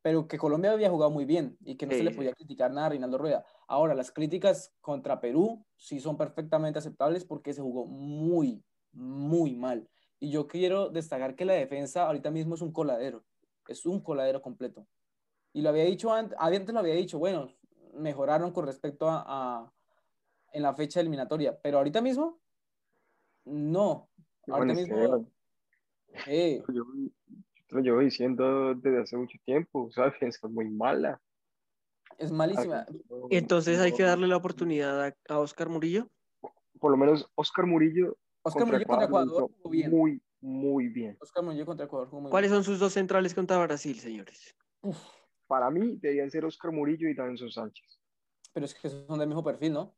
[0.03, 2.87] pero que Colombia había jugado muy bien y que no se le podía criticar nada
[2.87, 3.45] a Reinaldo Rueda.
[3.67, 8.65] Ahora, las críticas contra Perú sí son perfectamente aceptables porque se jugó muy,
[8.97, 9.89] muy mal.
[10.19, 13.25] Y yo quiero destacar que la defensa ahorita mismo es un coladero,
[13.69, 14.87] es un coladero completo.
[15.53, 17.53] Y lo había dicho antes, antes lo había dicho, bueno,
[17.95, 19.71] mejoraron con respecto a,
[20.53, 22.41] en la fecha eliminatoria, pero ahorita mismo,
[23.45, 24.09] no.
[24.49, 25.27] Ahorita mismo,
[26.27, 26.85] eh, yo,
[27.71, 30.15] lo llevo diciendo desde hace mucho tiempo, ¿sabes?
[30.21, 31.21] Es muy mala.
[32.19, 32.87] Es malísima.
[33.31, 36.09] Entonces hay que darle la oportunidad a, a Oscar Murillo.
[36.81, 38.17] Por lo menos Oscar Murillo
[38.47, 39.91] Oscar Murillo contra Ecuador jugó bien.
[39.91, 41.17] Muy, muy bien.
[41.21, 44.55] Oscar Murillo contra Ecuador jugó muy ¿Cuáles son sus dos centrales contra Brasil, señores?
[45.47, 48.01] Para mí debían ser Oscar Murillo y Danson Sánchez.
[48.53, 49.97] Pero es que son del mismo perfil, ¿no?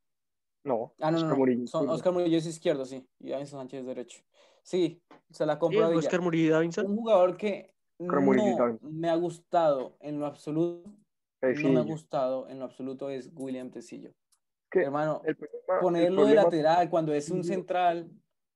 [0.65, 3.87] No, ah, no, Oscar, Murillo, son, Oscar Murillo es izquierdo, sí, y Davinson Sánchez es
[3.87, 4.23] derecho.
[4.63, 6.87] Sí, se la compro a Oscar Murillo y Davinson?
[6.87, 10.91] Un jugador que no me ha gustado en lo absoluto,
[11.41, 14.13] no me ha gustado en lo absoluto es William Tecillo.
[14.73, 15.23] Hermano,
[15.81, 18.11] ponerlo de lateral cuando es un central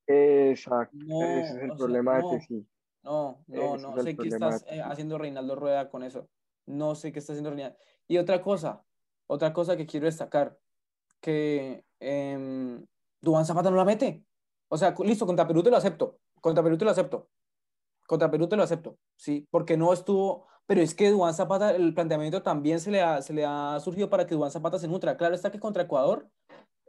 [0.07, 2.67] Exacto, ese es el problema de sí.
[3.03, 6.29] No, no, no sé qué estás eh, haciendo Reinaldo Rueda con eso.
[6.65, 7.77] No sé qué está haciendo Reinaldo.
[8.07, 8.83] Y otra cosa,
[9.27, 10.57] otra cosa que quiero destacar,
[11.19, 12.79] que eh,
[13.43, 14.23] Zapata no la mete.
[14.69, 16.19] O sea, listo, contra Perú te lo acepto.
[16.39, 17.29] Contra Perú te lo acepto.
[18.07, 21.93] Contra Perú te lo acepto, sí, porque no estuvo, pero es que Duan Zapata, el
[21.93, 25.15] planteamiento también se le ha, se le ha surgido para que Duan Zapata se nutra.
[25.15, 26.29] Claro está que contra Ecuador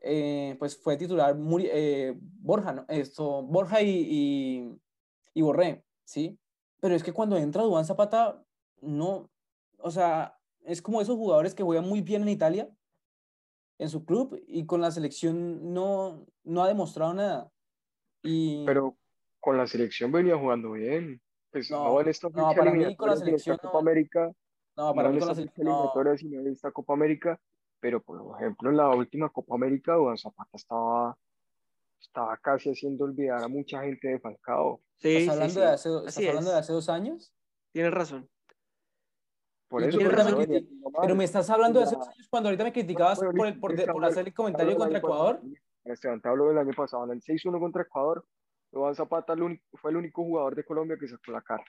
[0.07, 2.85] eh, pues fue titular eh, Borja, ¿no?
[2.89, 4.79] Esto, Borja y,
[5.33, 6.39] y, Borré, ¿sí?
[6.81, 8.45] Pero es que cuando entra Duván Zapata,
[8.83, 9.31] no,
[9.79, 12.69] o sea, es como esos jugadores que juegan muy bien en Italia,
[13.79, 17.51] en su club, y con la selección no, no ha demostrado nada.
[18.23, 18.63] Y...
[18.67, 18.99] Pero
[19.41, 21.19] con la selección venía jugando bien.
[21.51, 24.31] Pues no, No, en esta no, para mí con la selección Copa no, América,
[24.77, 27.41] no, para mí con la selección, sino en esta Copa América,
[27.85, 31.19] pero por ejemplo en la última Copa América, Duván Zapata estaba,
[32.01, 34.81] estaba casi haciendo olvidar a mucha gente de Falcao.
[34.97, 35.73] ¿estás Sí, sí, hablando de sí.
[35.75, 36.61] hace, estás Así hablando de es.
[36.63, 37.35] hace dos años?
[37.73, 38.27] Tienes razón.
[39.69, 40.47] Por Y tú eso, Tienes pero no me
[41.09, 43.61] pero estás hablando de hace dos años cuando ahorita me no, criticabas pero por, el,
[43.61, 44.99] por, de- por hacer el comentario contra.
[44.99, 45.41] Ecuador.
[45.85, 47.05] Esteban, te hablo del año pasado.
[47.05, 48.25] En el 6-1 contra Ecuador,
[48.73, 51.63] Duván Zapata el único- fue el único jugador de Colombia que sacó la cara.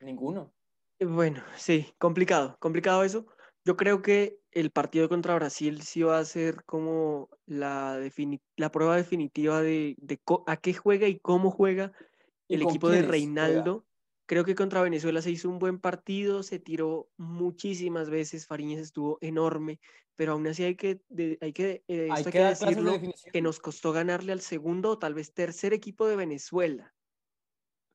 [0.00, 0.50] Ninguno.
[0.98, 3.26] Bueno, sí, complicado, complicado eso.
[3.64, 7.98] Yo creo que el partido contra Brasil sí va a ser como la,
[8.56, 11.92] la prueba definitiva de, de a qué juega y cómo juega
[12.48, 13.02] ¿Y el equipo de juega?
[13.02, 13.86] Reinaldo.
[14.26, 19.18] Creo que contra Venezuela se hizo un buen partido, se tiró muchísimas veces, Fariñez estuvo
[19.22, 19.80] enorme,
[20.16, 23.42] pero aún así hay que, de- hay que, eh, Hay que que de decirlo, que
[23.42, 26.93] nos costó ganarle al segundo o tal vez tercer equipo de Venezuela.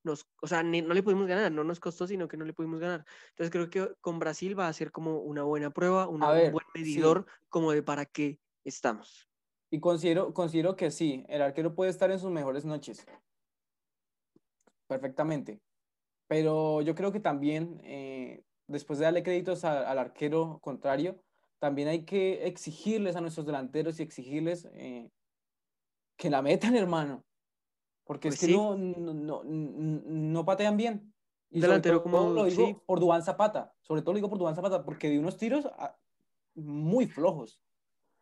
[0.03, 2.53] Nos, o sea, ni- no le pudimos ganar, no nos costó, sino que no le
[2.53, 3.05] pudimos ganar.
[3.29, 6.65] Entonces creo que con Brasil va a ser como una buena prueba, una- un buen
[6.73, 6.79] sí.
[6.79, 9.29] medidor como de para qué estamos.
[9.71, 13.05] Y considero, considero que sí, el arquero puede estar en sus mejores noches,
[14.87, 15.61] perfectamente.
[16.27, 21.23] Pero yo creo que también, eh, después de darle créditos a- al arquero contrario,
[21.59, 25.09] también hay que exigirles a nuestros delanteros y exigirles eh,
[26.17, 27.25] que la metan, hermano.
[28.09, 28.57] Porque Pues es que sí.
[28.57, 31.13] no, no, no, patean bien.
[31.51, 32.75] Y sobre Delantero todo como- lo digo sí.
[32.87, 33.75] por Duván Zapata.
[33.81, 35.95] Sobre todo lo digo por Duván Zapata, porque dio unos tiros ah,
[36.55, 37.61] muy flojos.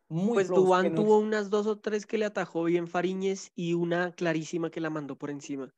[0.09, 0.83] Muy Pues flojos.
[0.83, 4.81] que tuvo unas dos o tres que le atajó bien Fariñez y una clarísima que
[4.81, 5.73] la mandó por encima,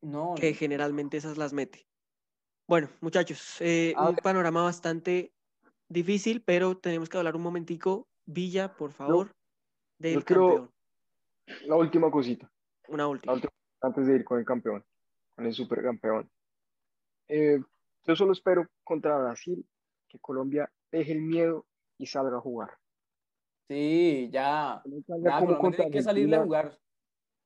[0.00, 1.86] no, que generalmente esas las mete.
[2.66, 5.34] Bueno, muchachos, eh, A un panorama bastante
[5.90, 8.08] difícil, pero tenemos que hablar un momentico.
[8.24, 9.36] Villa, por favor,
[9.98, 10.70] del campeón.
[11.66, 12.50] La última cosita.
[12.88, 13.34] Una última.
[13.34, 14.84] última, antes de ir con el campeón,
[15.34, 16.30] con el supercampeón.
[17.28, 17.60] Eh,
[18.04, 19.66] yo solo espero contra Brasil
[20.08, 21.66] que Colombia deje el miedo
[21.98, 22.70] y salga a jugar.
[23.68, 24.80] Sí, ya.
[24.82, 26.78] Que no salga Ya, como Colombia contra tiene que salirle a Argentina, jugar.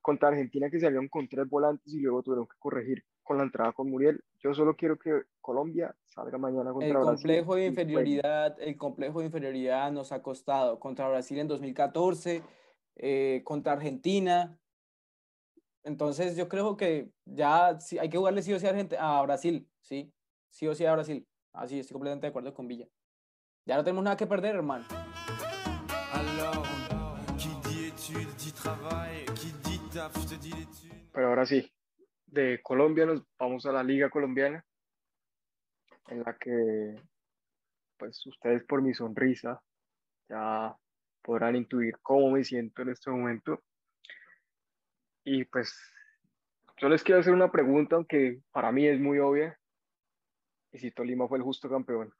[0.01, 3.73] contra Argentina que salieron con tres volantes y luego tuvieron que corregir con la entrada
[3.73, 4.23] con Muriel.
[4.39, 9.19] Yo solo quiero que Colombia salga mañana contra El Brasil complejo de inferioridad, el complejo
[9.19, 12.43] de inferioridad nos ha costado contra Brasil en 2014,
[12.95, 14.57] eh, contra Argentina.
[15.83, 19.21] Entonces yo creo que ya sí, hay que jugarle sí o sí a, Argent- a
[19.21, 20.11] Brasil, sí,
[20.49, 21.27] sí o sí a Brasil.
[21.53, 22.87] Así estoy completamente de acuerdo con Villa.
[23.65, 24.85] Ya no tenemos nada que perder, hermano.
[31.13, 31.71] Pero ahora sí,
[32.25, 34.65] de Colombia nos vamos a la Liga Colombiana,
[36.07, 36.95] en la que,
[37.97, 39.61] pues ustedes por mi sonrisa
[40.29, 40.75] ya
[41.21, 43.61] podrán intuir cómo me siento en este momento.
[45.23, 45.73] Y pues
[46.77, 49.59] yo les quiero hacer una pregunta, aunque para mí es muy obvia,
[50.71, 52.13] y si Tolima fue el justo campeón.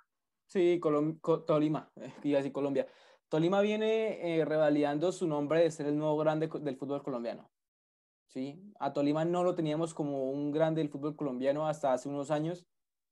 [0.46, 2.88] Sí, Colom- Co- Tolima, eh, iba a decir Colombia.
[3.28, 7.50] Tolima viene eh, revalidando su nombre de ser el nuevo grande del fútbol colombiano.
[8.28, 8.62] ¿sí?
[8.80, 12.68] A Tolima no lo teníamos como un grande del fútbol colombiano hasta hace unos años.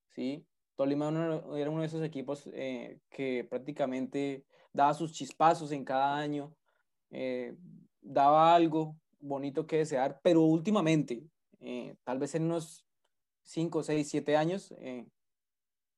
[0.09, 0.45] ¿sí?
[0.75, 6.15] Tolima uno- era uno de esos equipos eh, que prácticamente daba sus chispazos en cada
[6.17, 6.55] año,
[7.09, 7.55] eh,
[7.99, 12.87] daba algo bonito que desear, pero últimamente, eh, tal vez en unos
[13.43, 15.07] 5, 6, 7 años, eh,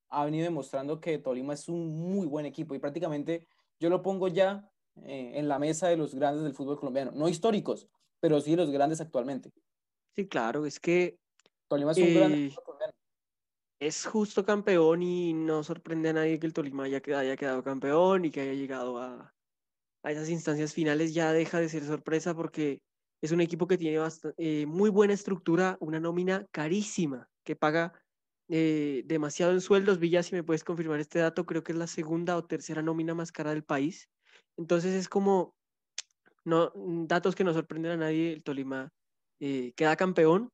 [0.10, 3.48] ha venido demostrando que Tolima es un muy buen equipo y prácticamente
[3.80, 4.72] yo lo pongo ya
[5.04, 8.70] eh, en la mesa de los grandes del fútbol colombiano, no históricos, pero sí los
[8.72, 9.52] grandes actualmente.
[10.16, 11.20] Sí, claro, es que
[11.68, 12.94] Tolima es un del Eh, fútbol colombiano.
[13.80, 17.64] es justo campeón y no sorprende a nadie que el Tolima haya, qued- haya quedado
[17.64, 19.34] campeón y que haya llegado a,
[20.04, 21.14] a esas instancias finales.
[21.14, 22.82] Ya deja de ser sorpresa porque
[23.24, 24.06] es un equipo que tiene
[24.38, 27.94] eh, muy buena estructura, una nómina carísima que paga
[28.50, 29.98] eh, demasiado en sueldos.
[29.98, 33.16] Villa, si me puedes confirmar este dato, creo que es la segunda o tercera nómina
[33.16, 34.10] más cara del país.
[34.58, 35.56] Entonces es como
[36.44, 38.34] no, datos que no sorprenden a nadie.
[38.34, 38.92] El Tolima
[39.40, 40.50] eh, queda campeón,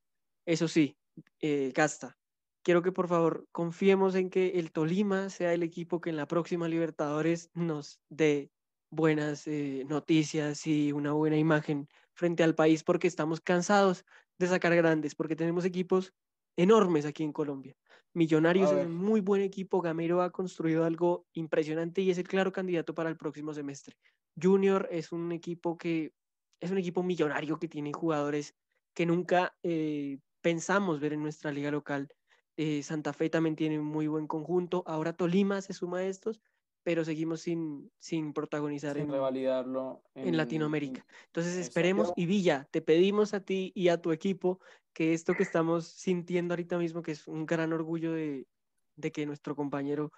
[0.46, 0.96] eso sí,
[1.42, 2.20] eh, gasta.
[2.62, 6.28] Quiero que por favor confiemos en que el Tolima sea el equipo que en la
[6.28, 8.52] próxima Libertadores nos dé
[8.92, 9.48] buenas
[9.88, 11.88] noticias y una buena imagen
[12.20, 14.06] frente al país porque estamos cansados
[14.38, 16.14] de sacar grandes, porque tenemos equipos
[16.58, 17.76] enormes aquí en Colombia.
[18.14, 22.52] Millonarios es un muy buen equipo, Gamero ha construido algo impresionante y es el claro
[22.52, 23.96] candidato para el próximo semestre.
[24.40, 26.14] Junior es un equipo que
[26.60, 28.54] es un equipo millonario que tiene jugadores
[28.94, 32.10] que nunca eh, pensamos ver en nuestra liga local.
[32.58, 34.84] Eh, Santa Fe también tiene un muy buen conjunto.
[34.86, 36.42] Ahora Tolima se suma a estos,
[36.90, 41.06] pero seguimos sin, sin protagonizar sin en, revalidarlo en Latinoamérica.
[41.28, 44.60] Entonces esperemos y Villa, te pedimos a ti y a tu equipo
[44.92, 48.48] que esto que estamos sintiendo ahorita mismo, que es un gran orgullo de,
[48.96, 50.12] de que nuestro compañero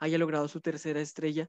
[0.00, 1.48] haya logrado su tercera estrella,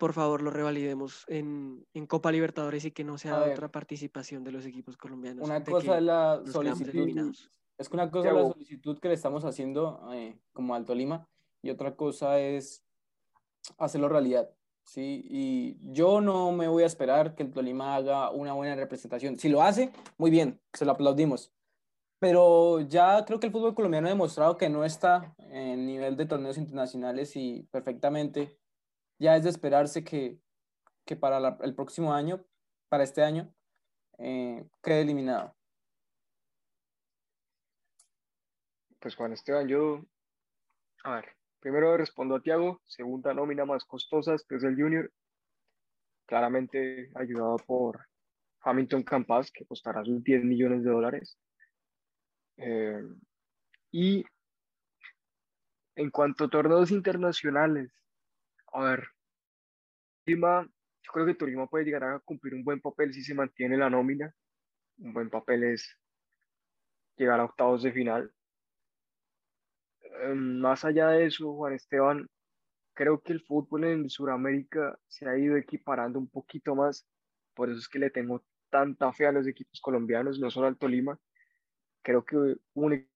[0.00, 4.50] por favor lo revalidemos en, en Copa Libertadores y que no sea otra participación de
[4.50, 5.46] los equipos colombianos.
[5.46, 7.32] Una cosa es la solicitud,
[7.78, 11.28] es que una cosa es la solicitud que le estamos haciendo eh, como al Tolima
[11.62, 12.83] y otra cosa es
[13.78, 14.50] hacerlo realidad,
[14.84, 15.26] ¿sí?
[15.28, 19.38] Y yo no me voy a esperar que el Tolima haga una buena representación.
[19.38, 21.52] Si lo hace, muy bien, se lo aplaudimos.
[22.18, 26.26] Pero ya creo que el fútbol colombiano ha demostrado que no está en nivel de
[26.26, 28.58] torneos internacionales y perfectamente
[29.18, 30.38] ya es de esperarse que,
[31.04, 32.44] que para el próximo año,
[32.88, 33.52] para este año,
[34.18, 35.54] eh, quede eliminado.
[39.00, 40.00] Pues Juan Esteban, yo,
[41.02, 45.10] a ver, primero respondo a Tiago, segunda nómina más costosa, que es el Junior,
[46.26, 48.06] claramente ayudado por
[48.60, 51.38] Hamilton Campas, que costará sus 10 millones de dólares.
[52.58, 53.02] Eh,
[53.92, 54.26] y
[55.96, 57.90] en cuanto a torneos internacionales,
[58.70, 59.08] a ver,
[60.26, 60.68] Tolima,
[61.00, 63.88] yo creo que Tolima puede llegar a cumplir un buen papel si se mantiene la
[63.88, 64.34] nómina.
[64.98, 65.98] Un buen papel es
[67.16, 68.30] llegar a octavos de final.
[70.24, 72.28] Eh, Más allá de eso, Juan Esteban,
[72.94, 77.06] creo que el fútbol en Sudamérica se ha ido equiparando un poquito más.
[77.54, 80.78] Por eso es que le tengo tanta fe a los equipos colombianos, no solo al
[80.78, 81.18] Tolima.
[82.02, 82.36] Creo que
[82.74, 83.08] un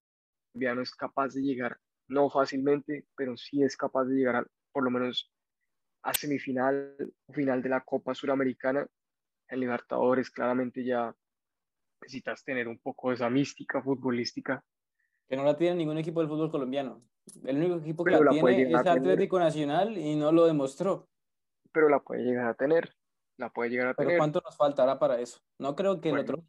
[0.52, 1.78] colombiano es capaz de llegar,
[2.08, 5.32] no fácilmente, pero sí es capaz de llegar a, por lo menos
[6.02, 6.96] a semifinal
[7.26, 8.86] o final de la Copa Suramericana.
[9.48, 11.14] En Libertadores, claramente ya
[12.00, 14.64] necesitas tener un poco de esa mística futbolística.
[15.28, 17.02] Que no la tiene ningún equipo del fútbol colombiano.
[17.44, 18.86] El único equipo que la tiene es.
[18.86, 21.08] Atlético Nacional y no lo demostró.
[21.72, 22.90] pero la puede llegar a tener.
[23.36, 24.18] La puede llegar a Pero tener.
[24.18, 25.38] ¿cuánto nos faltará para eso?
[25.58, 26.42] No creo que el otro,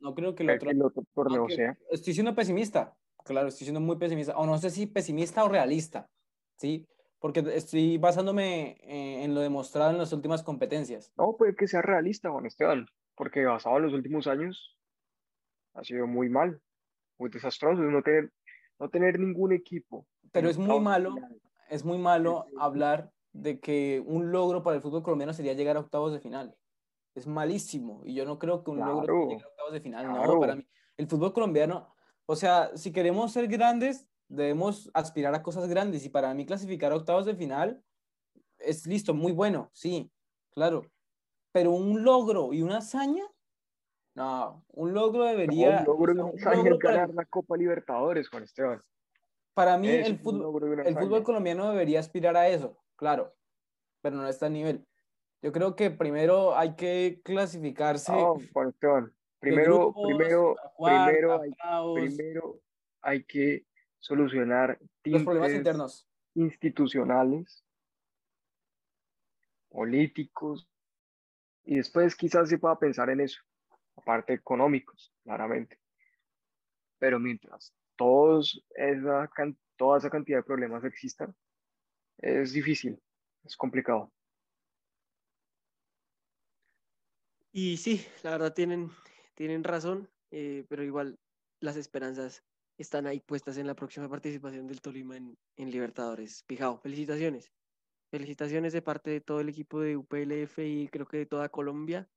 [0.00, 1.78] no creo que el otro, el otro torneo aunque sea.
[1.90, 6.10] estoy siendo pesimista, claro, estoy siendo muy pesimista, o no sé si pesimista o realista,
[6.56, 6.86] ¿sí?
[7.18, 11.12] Porque estoy basándome eh, en lo demostrado en las últimas competencias.
[11.16, 14.76] No, puede que sea realista, Juan Esteban, porque basado en los últimos años
[15.74, 16.60] ha sido muy mal,
[17.18, 17.82] muy desastroso.
[17.82, 18.32] No tener,
[18.78, 20.06] no tener ningún equipo.
[20.32, 21.40] Pero es muy malo, final.
[21.70, 25.80] es muy malo hablar de que un logro para el fútbol colombiano sería llegar a
[25.80, 26.54] octavos de final.
[27.14, 28.02] Es malísimo.
[28.04, 30.06] Y yo no creo que un logro llegar a octavos de final.
[30.06, 30.66] No, para mí.
[30.96, 31.94] El fútbol colombiano,
[32.26, 36.04] o sea, si queremos ser grandes, debemos aspirar a cosas grandes.
[36.04, 37.82] Y para mí clasificar a octavos de final
[38.58, 40.10] es listo, muy bueno, sí,
[40.50, 40.82] claro.
[41.52, 43.24] Pero un logro y una hazaña,
[44.14, 48.28] no, un logro No, debería, un logro un logro es para- ganar la Copa Libertadores,
[48.28, 48.82] Juan Esteban.
[49.54, 53.34] para mí el fútbol, el fútbol colombiano debería aspirar a eso, claro,
[54.00, 54.86] pero no está a nivel.
[55.40, 59.14] Yo creo que primero hay que clasificarse No, Juan Esteban.
[59.40, 61.50] Primero, grupos, primero, cuarta, primero, hay,
[61.94, 62.60] primero
[63.02, 63.66] hay que
[64.00, 66.08] solucionar los problemas internos.
[66.34, 67.64] institucionales,
[69.68, 70.68] políticos,
[71.64, 73.40] y después quizás se pueda pensar en eso,
[73.98, 75.78] aparte económicos, claramente.
[76.98, 79.30] Pero mientras todos esa,
[79.76, 81.34] toda esa cantidad de problemas existan,
[82.18, 83.00] es difícil,
[83.44, 84.12] es complicado.
[87.52, 88.90] Y sí, la verdad tienen,
[89.34, 91.18] tienen razón, eh, pero igual
[91.60, 92.44] las esperanzas
[92.76, 96.44] están ahí puestas en la próxima participación del Tolima en, en Libertadores.
[96.44, 97.50] Pijao, felicitaciones.
[98.10, 102.08] Felicitaciones de parte de todo el equipo de UPLF y creo que de toda Colombia.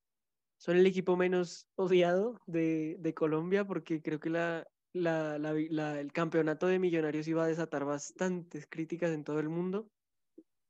[0.62, 6.14] Son el equipo menos odiado de, de Colombia porque creo que la, la- la el
[6.14, 9.88] campeonato de Millonarios iba a desatar bastantes críticas en todo el mundo.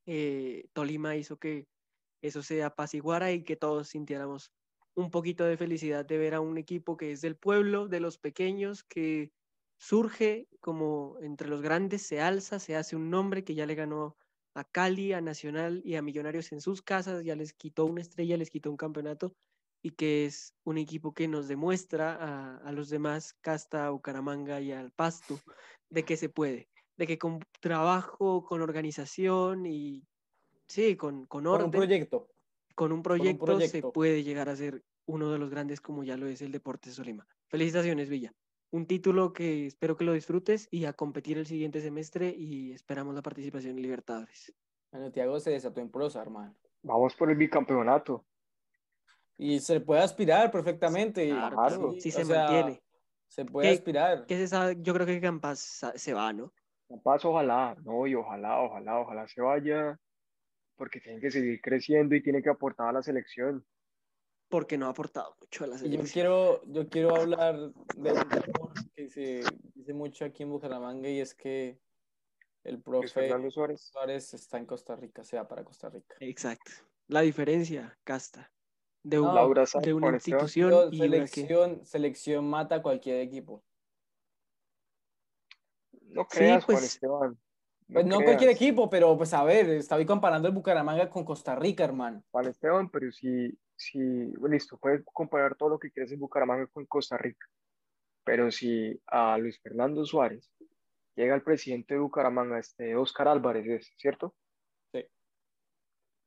[0.06, 1.66] Eh, Tolima hizo que
[2.22, 4.50] eso se apaciguara y que todos sintiéramos
[4.94, 8.16] un poquito de felicidad de ver a un equipo que es del pueblo, de los
[8.16, 9.28] pequeños, que
[9.78, 14.16] surge como entre los grandes, se alza, se hace un nombre que ya le ganó
[14.54, 18.38] a Cali, a Nacional y a Millonarios en sus casas, ya les quitó una estrella,
[18.38, 19.34] les quitó un campeonato
[19.82, 24.72] y que es un equipo que nos demuestra a, a los demás, Casta, Bucaramanga y
[24.72, 25.38] al Pasto,
[25.90, 30.06] de que se puede, de que con trabajo, con organización y
[30.68, 32.28] sí, con, con Con orden, un proyecto.
[32.74, 33.92] con un proyecto, se proyecto.
[33.92, 37.26] puede llegar a ser uno de los grandes como ya lo es el Deportes Solima.
[37.48, 38.32] Felicitaciones, Villa.
[38.70, 43.14] Un título que espero que lo disfrutes y a competir el siguiente semestre y esperamos
[43.14, 44.54] la participación en Libertadores.
[44.90, 46.54] Bueno, Thiago se desató en prosa, hermano.
[46.82, 48.24] Vamos por el bicampeonato.
[49.44, 51.28] Y se puede aspirar perfectamente.
[51.28, 52.82] Claro, sí, se sea, mantiene.
[53.26, 54.26] Se puede ¿Qué- aspirar.
[54.26, 54.76] ¿Qué se sabe?
[54.80, 56.52] Yo creo que Campas se va, ¿no?
[56.88, 59.98] Capaz, ojalá, no, y ojalá, ojalá, ojalá se vaya.
[60.76, 63.64] porque tiene que seguir creciendo y tiene que aportar a la selección.
[64.48, 66.12] Porque no ha aportado mucho a la Y yo selección.
[66.12, 67.56] quiero, yo quiero hablar
[67.96, 69.42] de un rumor que se
[69.74, 71.78] dice mucho aquí en Bucaramanga y es que
[72.64, 73.80] el profe Fernando Suárez.
[73.92, 76.14] Suárez está en Costa Rica, se va para Costa Rica.
[76.20, 76.70] Exacto.
[77.08, 78.51] La diferencia, Casta,
[79.02, 81.26] de, un- No, Laura Sáenz, de una Juan institución Yo- y una que...
[81.26, 83.62] selección, selección mata a cualquier equipo.
[86.08, 87.38] No Sí, creas, Juan pues- Esteban.
[87.92, 91.84] Pues no cualquier equipo, pero pues a ver, estaba comparando el Bucaramanga con Costa Rica,
[91.84, 92.22] hermano.
[92.30, 93.98] Juan Esteban, pero si, si,
[94.38, 97.46] bueno, listo, puedes comparar todo lo que quieras en Bucaramanga con Costa Rica.
[98.24, 100.50] Pero si a Luis Fernando Suárez
[101.16, 104.34] llega el presidente de Bucaramanga, este Oscar Álvarez, ¿es cierto?
[104.92, 105.04] Sí.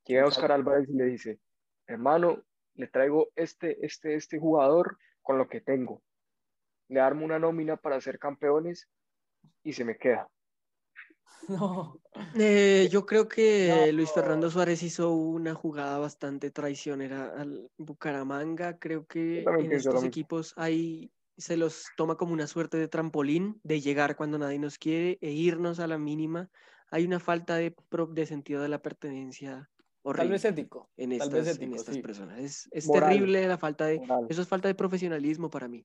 [0.04, 0.44] Llega Oscar.
[0.44, 1.40] Oscar Álvarez y le dice,
[1.88, 2.44] hermano,
[2.76, 6.02] le traigo este, este, este jugador con lo que tengo.
[6.88, 8.88] Le armo una nómina para ser campeones
[9.62, 10.28] y se me queda.
[11.48, 12.00] No.
[12.34, 13.92] Eh, yo creo que No.
[13.92, 18.78] Luis Fernando Suárez hizo una jugada bastante traicionera al Bucaramanga.
[18.78, 23.80] Creo que en estos equipos hay, se los toma como una suerte de trampolín, de
[23.80, 26.50] llegar cuando nadie nos quiere e irnos a la mínima.
[26.90, 27.76] Hay una falta de,
[28.10, 29.70] de sentido de la pertenencia
[30.06, 30.90] Tal horrible vez ético.
[30.96, 32.02] en tal estas, vez en ético, estas sí.
[32.02, 32.38] personas.
[32.38, 33.10] Es, es Moral.
[33.10, 33.98] terrible la falta de...
[33.98, 34.26] Moral.
[34.28, 35.84] Eso es falta de profesionalismo para mí.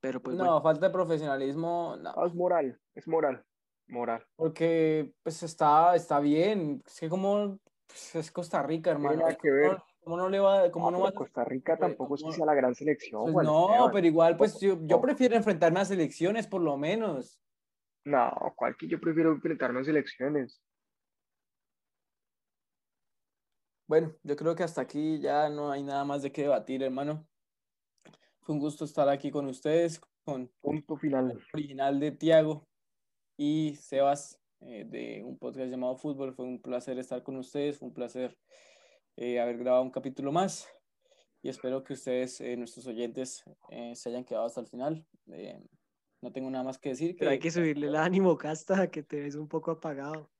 [0.00, 2.10] Pero pues no, bueno, falta de profesionalismo, no.
[2.16, 3.42] Ah, es moral, es moral,
[3.86, 4.26] moral.
[4.36, 6.82] Porque pues está, está bien.
[6.86, 9.20] Es que como pues, es Costa Rica, hermano.
[9.20, 9.68] nada que ver.
[9.70, 12.34] ¿Cómo, cómo no le va, cómo no pero va- Costa Rica tampoco es que ¿cómo?
[12.36, 13.90] sea la gran selección, Pues no, Esteban.
[13.92, 15.00] pero igual, pues yo, yo No.
[15.00, 17.40] prefiero enfrentarme a selecciones por lo menos.
[18.04, 20.60] No, ¿cuál que yo prefiero enfrentarme a selecciones?
[23.86, 27.26] Bueno, yo creo que hasta aquí ya no hay nada más de qué debatir, hermano.
[28.40, 31.32] Fue un gusto estar aquí con ustedes, con Punto final.
[31.32, 32.66] el original de Tiago
[33.36, 36.34] y Sebas eh, de un podcast llamado Fútbol.
[36.34, 38.38] Fue un placer estar con ustedes, fue un placer
[39.16, 40.66] eh, haber grabado un capítulo más
[41.42, 43.44] y espero que ustedes, eh, nuestros oyentes,
[43.92, 45.06] se hayan quedado hasta el final.
[46.22, 47.16] No tengo nada más que decir.
[47.18, 50.30] pero hay que subirle el ánimo, Casta, que te ves un poco apagado.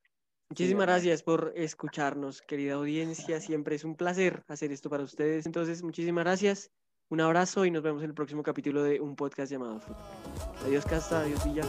[0.54, 3.40] Muchísimas gracias por escucharnos, querida audiencia.
[3.40, 5.46] Siempre es un placer hacer esto para ustedes.
[5.46, 6.70] Entonces, muchísimas gracias.
[7.08, 10.04] Un abrazo y nos vemos en el próximo capítulo de un podcast llamado Fútbol.
[10.64, 11.22] Adiós, Casta.
[11.22, 11.64] Adiós, Villa.